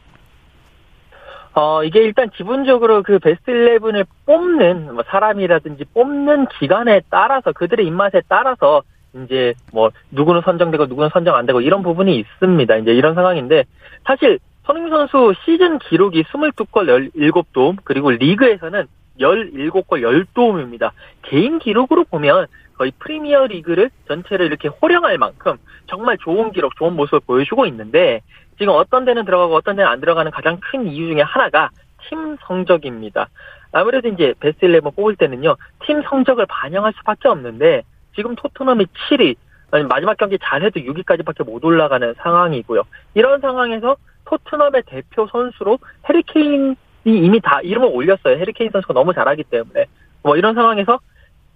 어, 1.53 1.83
이게 1.83 2.01
일단 2.01 2.29
기본적으로 2.29 3.03
그 3.03 3.19
베스트 3.19 3.51
11을 3.51 4.05
뽑는 4.25 4.93
뭐 4.93 5.03
사람이라든지 5.07 5.85
뽑는 5.93 6.47
기간에 6.59 7.01
따라서 7.09 7.51
그들의 7.51 7.85
입맛에 7.85 8.21
따라서 8.27 8.83
이제 9.13 9.55
뭐 9.73 9.89
누구는 10.11 10.41
선정되고 10.41 10.85
누구는 10.85 11.09
선정 11.11 11.35
안 11.35 11.45
되고 11.45 11.61
이런 11.61 11.81
부분이 11.81 12.17
있습니다. 12.17 12.75
이제 12.77 12.93
이런 12.93 13.15
상황인데 13.15 13.65
사실 14.05 14.39
손흥민 14.65 14.91
선수 14.91 15.33
시즌 15.43 15.79
기록이 15.79 16.23
22골 16.23 17.11
17도움 17.15 17.77
그리고 17.83 18.11
리그에서는 18.11 18.85
17골 19.19 20.27
10도움입니다. 20.33 20.91
개인 21.23 21.59
기록으로 21.59 22.05
보면 22.05 22.45
거의 22.77 22.91
프리미어 22.99 23.47
리그를 23.47 23.89
전체를 24.07 24.45
이렇게 24.45 24.69
호령할 24.69 25.17
만큼 25.17 25.57
정말 25.87 26.17
좋은 26.19 26.51
기록, 26.51 26.75
좋은 26.77 26.95
모습을 26.95 27.19
보여주고 27.25 27.65
있는데 27.65 28.21
지금 28.59 28.73
어떤 28.75 29.05
데는 29.05 29.25
들어가고 29.25 29.55
어떤 29.55 29.77
데는 29.77 29.89
안 29.89 29.99
들어가는 30.01 30.31
가장 30.31 30.59
큰 30.59 30.85
이유 30.85 31.11
중에 31.11 31.21
하나가 31.21 31.69
팀 32.07 32.37
성적입니다. 32.41 33.29
아무래도 33.71 34.09
이제 34.09 34.33
베스트 34.39 34.65
11 34.65 34.81
뽑을 34.81 35.15
때는요, 35.15 35.55
팀 35.85 36.01
성적을 36.03 36.45
반영할 36.47 36.93
수밖에 36.97 37.29
없는데 37.29 37.83
지금 38.15 38.35
토트넘이 38.35 38.85
7위, 38.85 39.35
아니 39.71 39.83
마지막 39.85 40.17
경기 40.17 40.37
잘해도 40.41 40.81
6위까지밖에 40.81 41.45
못 41.45 41.63
올라가는 41.63 42.13
상황이고요. 42.17 42.83
이런 43.13 43.39
상황에서 43.39 43.95
토트넘의 44.25 44.83
대표 44.87 45.27
선수로 45.27 45.79
해리케인이 46.09 46.75
이미 47.05 47.39
다 47.39 47.61
이름을 47.61 47.89
올렸어요. 47.91 48.37
해리케인 48.37 48.71
선수가 48.71 48.93
너무 48.93 49.13
잘하기 49.13 49.43
때문에 49.45 49.85
뭐 50.21 50.35
이런 50.35 50.53
상황에서 50.53 50.99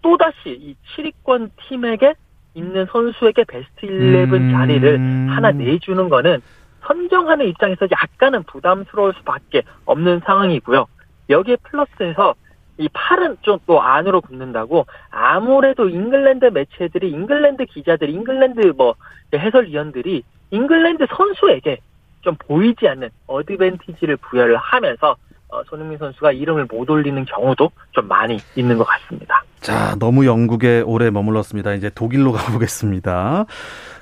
또 0.01 0.17
다시 0.17 0.35
이 0.45 0.75
7위권 0.95 1.49
팀에게 1.67 2.13
있는 2.53 2.85
선수에게 2.85 3.43
베스트 3.45 3.85
11 3.85 4.33
음. 4.33 4.51
자리를 4.51 4.99
하나 5.31 5.51
내주는 5.51 6.07
거는 6.07 6.41
선정하는 6.85 7.47
입장에서 7.47 7.87
약간은 7.91 8.43
부담스러울 8.43 9.13
수밖에 9.17 9.63
없는 9.85 10.21
상황이고요. 10.25 10.85
여기에 11.29 11.57
플러스해서 11.63 12.35
이 12.77 12.89
팔은 12.91 13.37
좀 13.41 13.59
또 13.65 13.81
안으로 13.81 14.21
굽는다고 14.21 14.85
아무래도 15.09 15.87
잉글랜드 15.87 16.45
매체들이 16.45 17.11
잉글랜드 17.11 17.65
기자들, 17.65 18.09
잉글랜드 18.09 18.73
뭐 18.75 18.95
해설위원들이 19.33 20.23
잉글랜드 20.51 21.05
선수에게 21.09 21.79
좀 22.21 22.35
보이지 22.39 22.87
않는 22.87 23.09
어드밴티지를 23.27 24.17
부여를 24.17 24.57
하면서 24.57 25.11
어, 25.11 25.15
손흥민 25.69 25.97
선수가 25.97 26.31
이름을 26.31 26.67
못 26.71 26.89
올리는 26.89 27.23
경우도 27.25 27.71
좀 27.91 28.07
많이 28.07 28.37
있는 28.55 28.77
것 28.77 28.85
같습니다. 28.85 29.43
자, 29.61 29.95
너무 29.97 30.25
영국에 30.25 30.81
오래 30.81 31.09
머물렀습니다. 31.09 31.73
이제 31.73 31.89
독일로 31.93 32.31
가보겠습니다. 32.33 33.45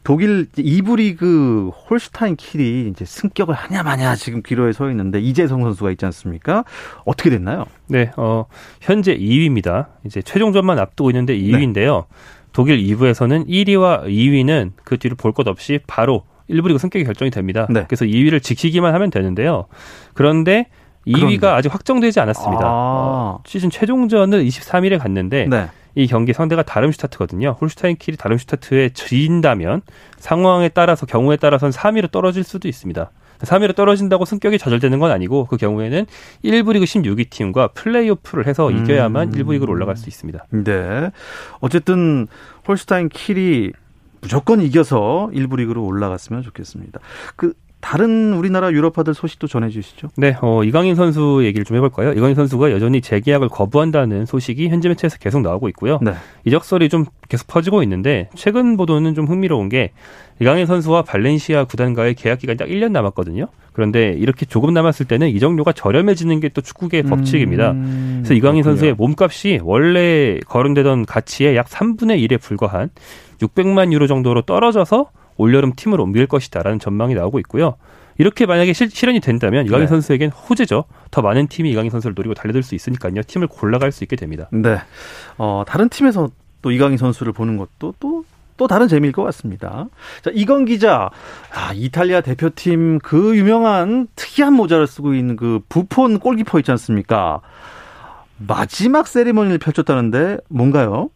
독일 0.03 0.47
2부 0.51 0.97
리그 0.97 1.69
홀슈타인 1.69 2.35
킬이 2.35 2.89
이제 2.89 3.05
승격을 3.05 3.53
하냐 3.53 3.83
마냐 3.83 4.15
지금 4.15 4.41
기로에 4.41 4.71
서 4.71 4.89
있는데 4.89 5.19
이재성 5.19 5.61
선수가 5.61 5.91
있지 5.91 6.05
않습니까? 6.05 6.63
어떻게 7.05 7.29
됐나요? 7.29 7.65
네, 7.87 8.11
어, 8.17 8.45
현재 8.81 9.15
2위입니다. 9.15 9.87
이제 10.05 10.21
최종전만 10.21 10.79
앞두고 10.79 11.11
있는데 11.11 11.37
2위인데요. 11.37 12.05
독일 12.53 12.77
2부에서는 12.79 13.47
1위와 13.47 14.05
2위는 14.05 14.71
그 14.83 14.97
뒤로 14.97 15.15
볼것 15.15 15.47
없이 15.47 15.79
바로 15.85 16.23
1부 16.49 16.67
리그 16.67 16.79
승격이 16.79 17.05
결정이 17.05 17.31
됩니다. 17.31 17.67
네. 17.69 17.85
그래서 17.87 18.05
2위를 18.05 18.41
지키기만 18.41 18.93
하면 18.93 19.09
되는데요. 19.09 19.67
그런데 20.13 20.67
2위가 21.07 21.39
그런데. 21.39 21.47
아직 21.47 21.73
확정되지 21.73 22.19
않았습니다. 22.19 22.63
아. 22.65 22.69
어, 22.69 23.39
시즌 23.45 23.69
최종전을 23.69 24.43
23일에 24.43 24.99
갔는데 24.99 25.47
네. 25.49 25.69
이 25.95 26.07
경기 26.07 26.33
상대가 26.33 26.63
다름슈타트거든요. 26.63 27.57
홀슈타인 27.59 27.97
킬이 27.97 28.17
다름슈타트에 28.17 28.89
진다면 28.89 29.81
상황에 30.17 30.69
따라서 30.69 31.05
경우에 31.05 31.35
따라서는 31.35 31.71
3위로 31.71 32.11
떨어질 32.11 32.43
수도 32.43 32.67
있습니다. 32.67 33.11
3위로 33.39 33.75
떨어진다고 33.75 34.25
승격이 34.25 34.59
좌절되는 34.59 34.99
건 34.99 35.11
아니고 35.11 35.45
그 35.45 35.57
경우에는 35.57 36.05
1부 36.43 36.73
리그 36.73 36.85
16위 36.85 37.29
팀과 37.29 37.69
플레이오프를 37.69 38.47
해서 38.47 38.69
음. 38.69 38.77
이겨야만 38.77 39.31
1부 39.31 39.53
리그로 39.53 39.71
올라갈 39.71 39.97
수 39.97 40.09
있습니다. 40.09 40.45
네. 40.51 41.11
어쨌든 41.59 42.27
홀슈타인 42.67 43.09
킬이 43.09 43.71
무조건 44.21 44.61
이겨서 44.61 45.29
1부 45.33 45.57
리그로 45.57 45.83
올라갔으면 45.83 46.43
좋겠습니다. 46.43 46.99
그 47.35 47.53
다른 47.81 48.33
우리나라 48.33 48.71
유럽파들 48.71 49.13
소식도 49.13 49.47
전해 49.47 49.69
주시죠. 49.69 50.09
네, 50.15 50.37
어, 50.41 50.63
이강인 50.63 50.95
선수 50.95 51.41
얘기를 51.43 51.65
좀 51.65 51.75
해볼까요? 51.77 52.13
이강인 52.13 52.35
선수가 52.35 52.71
여전히 52.71 53.01
재계약을 53.01 53.49
거부한다는 53.49 54.25
소식이 54.25 54.69
현지 54.69 54.87
매체에서 54.87 55.17
계속 55.17 55.41
나오고 55.41 55.67
있고요. 55.69 55.99
네. 56.01 56.13
이적설이 56.45 56.89
좀 56.89 57.05
계속 57.27 57.47
퍼지고 57.47 57.81
있는데 57.83 58.29
최근 58.35 58.77
보도는 58.77 59.15
좀 59.15 59.25
흥미로운 59.27 59.67
게 59.69 59.91
이강인 60.39 60.65
선수와 60.65 61.01
발렌시아 61.03 61.65
구단과의 61.65 62.15
계약 62.15 62.39
기간이 62.39 62.57
딱 62.57 62.67
1년 62.67 62.91
남았거든요. 62.91 63.47
그런데 63.73 64.13
이렇게 64.17 64.45
조금 64.45 64.73
남았을 64.73 65.05
때는 65.07 65.29
이적료가 65.29 65.71
저렴해지는 65.73 66.39
게 66.39 66.49
또 66.53 66.59
축구계의 66.61 67.03
법칙입니다. 67.03 67.71
음, 67.71 68.19
그래서 68.23 68.33
이강인 68.33 68.61
그렇군요. 68.61 68.63
선수의 68.63 68.93
몸값이 68.95 69.59
원래 69.63 70.37
거론되던 70.47 71.05
가치의 71.05 71.55
약 71.55 71.67
3분의 71.67 72.21
1에 72.27 72.41
불과한 72.41 72.89
600만 73.41 73.93
유로 73.93 74.07
정도로 74.07 74.41
떨어져서 74.41 75.11
올여름 75.37 75.73
팀으로 75.75 76.03
옮길 76.03 76.27
것이다라는 76.27 76.79
전망이 76.79 77.13
나오고 77.13 77.39
있고요. 77.39 77.75
이렇게 78.17 78.45
만약에 78.45 78.73
실, 78.73 78.89
실현이 78.89 79.19
된다면 79.19 79.65
이강인 79.65 79.85
네. 79.85 79.87
선수에겐 79.87 80.29
호재죠. 80.29 80.85
더 81.09 81.21
많은 81.21 81.47
팀이 81.47 81.71
이강인 81.71 81.89
선수를 81.89 82.13
노리고 82.13 82.33
달려들 82.33 82.61
수 82.61 82.75
있으니까요. 82.75 83.21
팀을 83.25 83.47
골라갈 83.47 83.91
수 83.91 84.03
있게 84.03 84.15
됩니다. 84.15 84.47
네. 84.51 84.77
어, 85.37 85.63
다른 85.65 85.89
팀에서 85.89 86.29
또 86.61 86.71
이강인 86.71 86.97
선수를 86.97 87.33
보는 87.33 87.57
것도 87.57 87.95
또, 87.99 88.23
또 88.57 88.67
다른 88.67 88.87
재미일 88.87 89.11
것 89.11 89.23
같습니다. 89.23 89.87
자, 90.21 90.29
이건 90.33 90.65
기자. 90.65 91.09
아, 91.51 91.71
이탈리아 91.73 92.21
대표팀 92.21 92.99
그 92.99 93.35
유명한 93.35 94.07
특이한 94.15 94.53
모자를 94.53 94.85
쓰고 94.85 95.15
있는 95.15 95.35
그 95.35 95.61
부폰 95.67 96.19
골키퍼 96.19 96.59
있지 96.59 96.69
않습니까? 96.71 97.41
마지막 98.37 99.07
세리머니를 99.07 99.57
펼쳤다는데 99.57 100.37
뭔가요? 100.49 101.09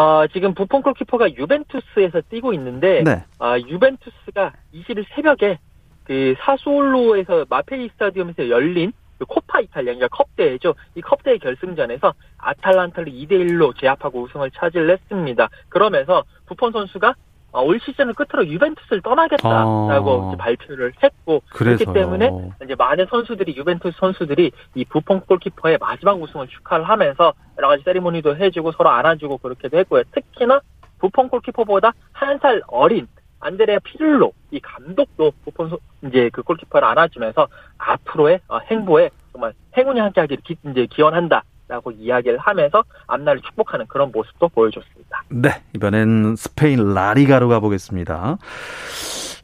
어, 0.00 0.26
지금 0.28 0.54
부폰 0.54 0.80
골키퍼가 0.80 1.34
유벤투스에서 1.34 2.22
뛰고 2.30 2.54
있는데 2.54 3.02
네. 3.04 3.22
아, 3.38 3.58
유벤투스가 3.58 4.54
20일 4.72 5.04
새벽에 5.14 5.58
그 6.04 6.34
사수올로에서 6.38 7.44
마페이 7.50 7.90
스타디움에서 7.90 8.48
열린 8.48 8.94
그 9.18 9.26
코파 9.26 9.60
이탈리아, 9.60 9.92
그러니까 9.92 10.08
컵대회죠. 10.08 10.74
이 10.94 11.02
컵대회 11.02 11.36
결승전에서 11.36 12.14
아탈란타를 12.38 13.12
2대 13.12 13.32
1로 13.32 13.78
제압하고 13.78 14.22
우승을 14.22 14.50
차지했습니다. 14.52 15.50
그러면서 15.68 16.24
부폰 16.46 16.72
선수가 16.72 17.08
어, 17.10 17.14
올 17.52 17.80
시즌을 17.80 18.14
끝으로 18.14 18.46
유벤투스를 18.46 19.02
떠나겠다라고 19.02 20.32
아. 20.32 20.36
발표를 20.36 20.92
했고 21.02 21.42
그래서 21.52 21.84
그렇기 21.84 21.98
때문에 21.98 22.30
이제 22.64 22.74
많은 22.76 23.06
선수들이 23.10 23.56
유벤투스 23.56 23.96
선수들이 23.98 24.52
이 24.74 24.84
부폰 24.84 25.20
골키퍼의 25.20 25.78
마지막 25.80 26.20
우승을 26.20 26.48
축하를 26.48 26.88
하면서 26.88 27.32
여러 27.58 27.68
가지 27.68 27.82
세리머니도 27.82 28.36
해주고 28.36 28.72
서로 28.72 28.90
안아주고 28.90 29.38
그렇게도 29.38 29.78
했고요. 29.78 30.02
특히나 30.12 30.60
부폰 30.98 31.28
골키퍼보다 31.28 31.92
한 32.12 32.38
살 32.40 32.62
어린 32.68 33.06
안드레아 33.40 33.78
피를로 33.82 34.32
이 34.50 34.60
감독도 34.60 35.32
부폰 35.44 35.70
소- 35.70 35.78
이제 36.06 36.28
그 36.32 36.42
골키퍼를 36.42 36.86
안아주면서 36.88 37.48
앞으로의 37.78 38.40
어, 38.48 38.58
행보에 38.58 39.10
정말 39.32 39.54
행운이 39.76 39.98
함께하기를 39.98 40.42
기, 40.44 40.56
이제 40.70 40.86
기원한다 40.86 41.42
라고 41.70 41.92
이야기를 41.92 42.38
하면서 42.38 42.82
앞날을 43.06 43.40
축복하는 43.42 43.86
그런 43.86 44.10
모습도 44.10 44.48
보여줬습니다. 44.48 45.22
네, 45.28 45.62
이번엔 45.74 46.34
스페인 46.36 46.92
라리가로 46.94 47.48
가보겠습니다. 47.48 48.38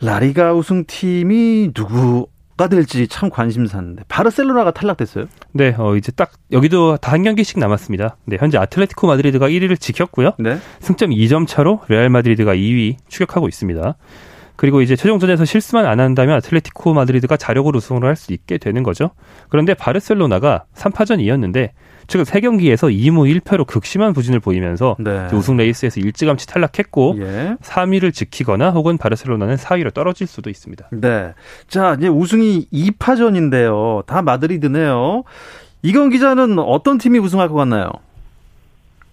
라리가 0.03 0.53
우승팀이 0.53 1.71
누구 1.73 2.27
가 2.57 2.69
될지 2.69 3.07
참 3.07 3.29
관심사인데 3.29 4.05
바르셀로나가 4.09 4.71
탈락됐어요. 4.71 5.27
네, 5.53 5.75
어, 5.79 5.95
이제 5.95 6.11
딱 6.11 6.33
여기도 6.53 6.97
다 6.97 7.13
한 7.13 7.23
경기씩 7.23 7.59
남았습니다. 7.59 8.17
네, 8.25 8.39
현재 8.41 8.57
아틀레티코 8.59 9.07
마드리드가 9.07 9.49
1위를 9.49 9.79
지켰고요. 9.79 10.33
네. 10.39 10.57
승점 10.81 11.11
2점 11.11 11.47
차로 11.47 11.83
레알 11.89 12.09
마드리드가 12.11 12.55
2위 12.55 12.97
추격하고 13.09 13.47
있습니다. 13.49 13.95
그리고 14.57 14.81
이제 14.81 14.97
최종전에서 14.97 15.45
실수만 15.45 15.87
안 15.87 16.01
한다면 16.01 16.37
아틀레티코 16.37 16.95
마드리드가 16.95 17.37
자력으로 17.37 17.77
우승을 17.79 18.05
할 18.05 18.17
수 18.17 18.33
있게 18.33 18.57
되는 18.59 18.83
거죠. 18.83 19.11
그런데 19.51 19.75
바르셀로나가 19.75 20.65
3파전이었는데 20.75 21.71
최근 22.07 22.25
3경기에서 22.25 22.91
2무 22.91 23.41
1패로 23.41 23.67
극심한 23.67 24.13
부진을 24.15 24.41
보이면서 24.41 24.97
네. 24.99 25.27
우승 25.35 25.57
레이스에서 25.59 26.01
일찌감치 26.01 26.47
탈락했고 26.47 27.17
예. 27.19 27.57
3위를 27.61 28.15
지키거나 28.15 28.71
혹은 28.71 28.97
바르셀로나는 28.97 29.57
4위로 29.57 29.93
떨어질 29.93 30.27
수도 30.27 30.49
있습니다. 30.49 30.89
네. 30.93 31.35
자, 31.69 31.97
이제 31.99 32.09
우승이 32.09 32.69
2파전인데요. 32.73 34.07
다 34.07 34.23
마드리드네요. 34.23 35.25
이건 35.83 36.11
기자는 36.11 36.59
어떤 36.61 36.97
팀이 36.99 37.19
우승할 37.19 37.49
것 37.49 37.55
같나요? 37.57 37.91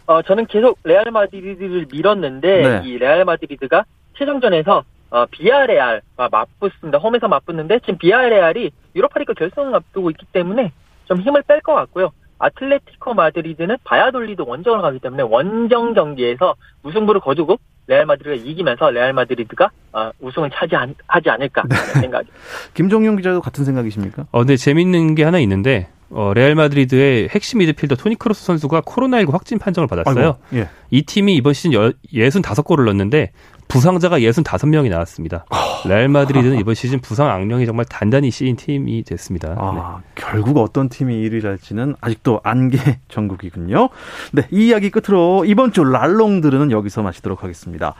어, 0.06 0.22
저는 0.22 0.46
계속 0.48 0.78
레알 0.84 1.06
마드리드를 1.12 1.88
밀었는데 1.92 2.62
네. 2.82 2.82
이 2.88 2.98
레알 2.98 3.26
마드리드가 3.26 3.86
최종전에서 4.18 4.84
어, 5.14 5.28
비아레알과 5.28 6.30
맞붙습니다. 6.32 6.98
홈에서 6.98 7.28
맞붙는데 7.28 7.80
지금 7.82 8.00
비아레알이 8.00 8.72
유로파리그 8.96 9.36
결승을 9.36 9.76
앞두고 9.76 10.10
있기 10.10 10.26
때문에 10.34 10.72
좀 11.06 11.22
힘을 11.22 11.44
뺄 11.44 11.62
것 11.62 11.76
같고요. 11.76 12.10
아틀레티코 12.40 13.14
마드리드는 13.14 13.78
바야돌리드 13.84 14.42
원정을 14.42 14.82
가기 14.82 15.00
때문에 15.00 15.22
원정 15.22 15.94
경기에서 15.94 16.56
무승부를 16.82 17.22
거두고 17.22 17.58
레알 17.86 18.08
마드리드가 18.08 18.50
이기면서 18.50 18.90
레알 18.90 19.14
마드리드가 19.14 19.70
어, 19.92 20.12
우승을 20.20 20.50
차지하지 20.50 21.30
않을까 21.30 21.64
네. 21.70 21.76
하는 21.76 21.94
생각이. 22.02 22.30
김종용 22.74 23.16
기자도 23.16 23.40
같은 23.42 23.66
생각이십니까? 23.66 24.26
어, 24.32 24.40
근데 24.40 24.58
재밌는 24.58 25.14
게 25.14 25.24
하나 25.24 25.38
있는데 25.40 25.90
어, 26.10 26.32
레알 26.34 26.56
마드리드의 26.56 27.30
핵심 27.30 27.60
미드필더 27.60 27.96
토니 27.96 28.16
크로스 28.16 28.46
선수가 28.46 28.82
코로나19 28.82 29.32
확진 29.32 29.58
판정을 29.58 29.88
받았어요. 29.88 30.38
아이고, 30.52 30.62
예. 30.62 30.70
이 30.92 31.04
팀이 31.04 31.36
이번 31.36 31.54
시즌 31.54 31.74
여, 31.74 31.92
65골을 32.14 32.86
넣었는데 32.86 33.32
부상자가 33.68 34.20
65명이 34.20 34.90
나왔습니다. 34.90 35.46
레알 35.86 36.08
마드리드는 36.08 36.60
이번 36.60 36.76
시즌 36.76 37.00
부상 37.00 37.30
악령이 37.30 37.66
정말 37.66 37.86
단단히 37.86 38.32
씌인 38.32 38.56
팀이 38.56 39.04
됐습니다. 39.04 39.50
네. 39.50 39.56
아, 39.58 40.02
결국 40.16 40.58
어떤 40.58 40.90
팀이 40.90 41.16
1위를 41.30 41.46
할지는 41.46 41.96
아직도 42.02 42.42
안개 42.44 42.78
전국이군요. 43.10 43.90
네, 44.32 44.48
이 44.52 44.68
이야기 44.68 44.90
끝으로 44.90 45.46
이번 45.46 45.72
주 45.72 45.84
랄롱 45.84 46.42
들은 46.42 46.72
여기서 46.72 47.02
마치도록 47.02 47.44
하겠습니다. 47.44 47.96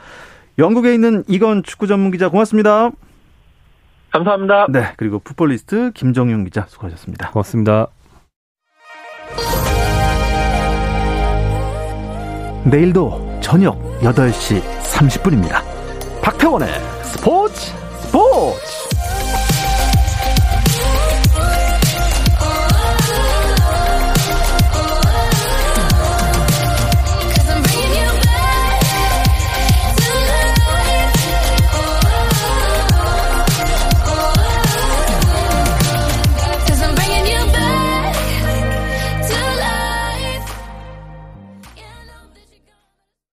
영국에 0.58 0.94
있는 0.94 1.24
이건 1.26 1.62
축구 1.62 1.86
전문 1.86 2.10
기자 2.12 2.28
고맙습니다. 2.28 2.90
감사합니다. 4.12 4.66
네, 4.70 4.92
그리고 4.96 5.18
풋볼리스트 5.18 5.90
김정용 5.92 6.44
기자 6.44 6.66
수고하셨습니다. 6.68 7.30
고맙습니다. 7.32 7.88
내일도 12.64 13.38
저녁 13.42 13.78
8시 14.00 14.83
30분입니다. 14.94 15.62
박태원의 16.22 16.93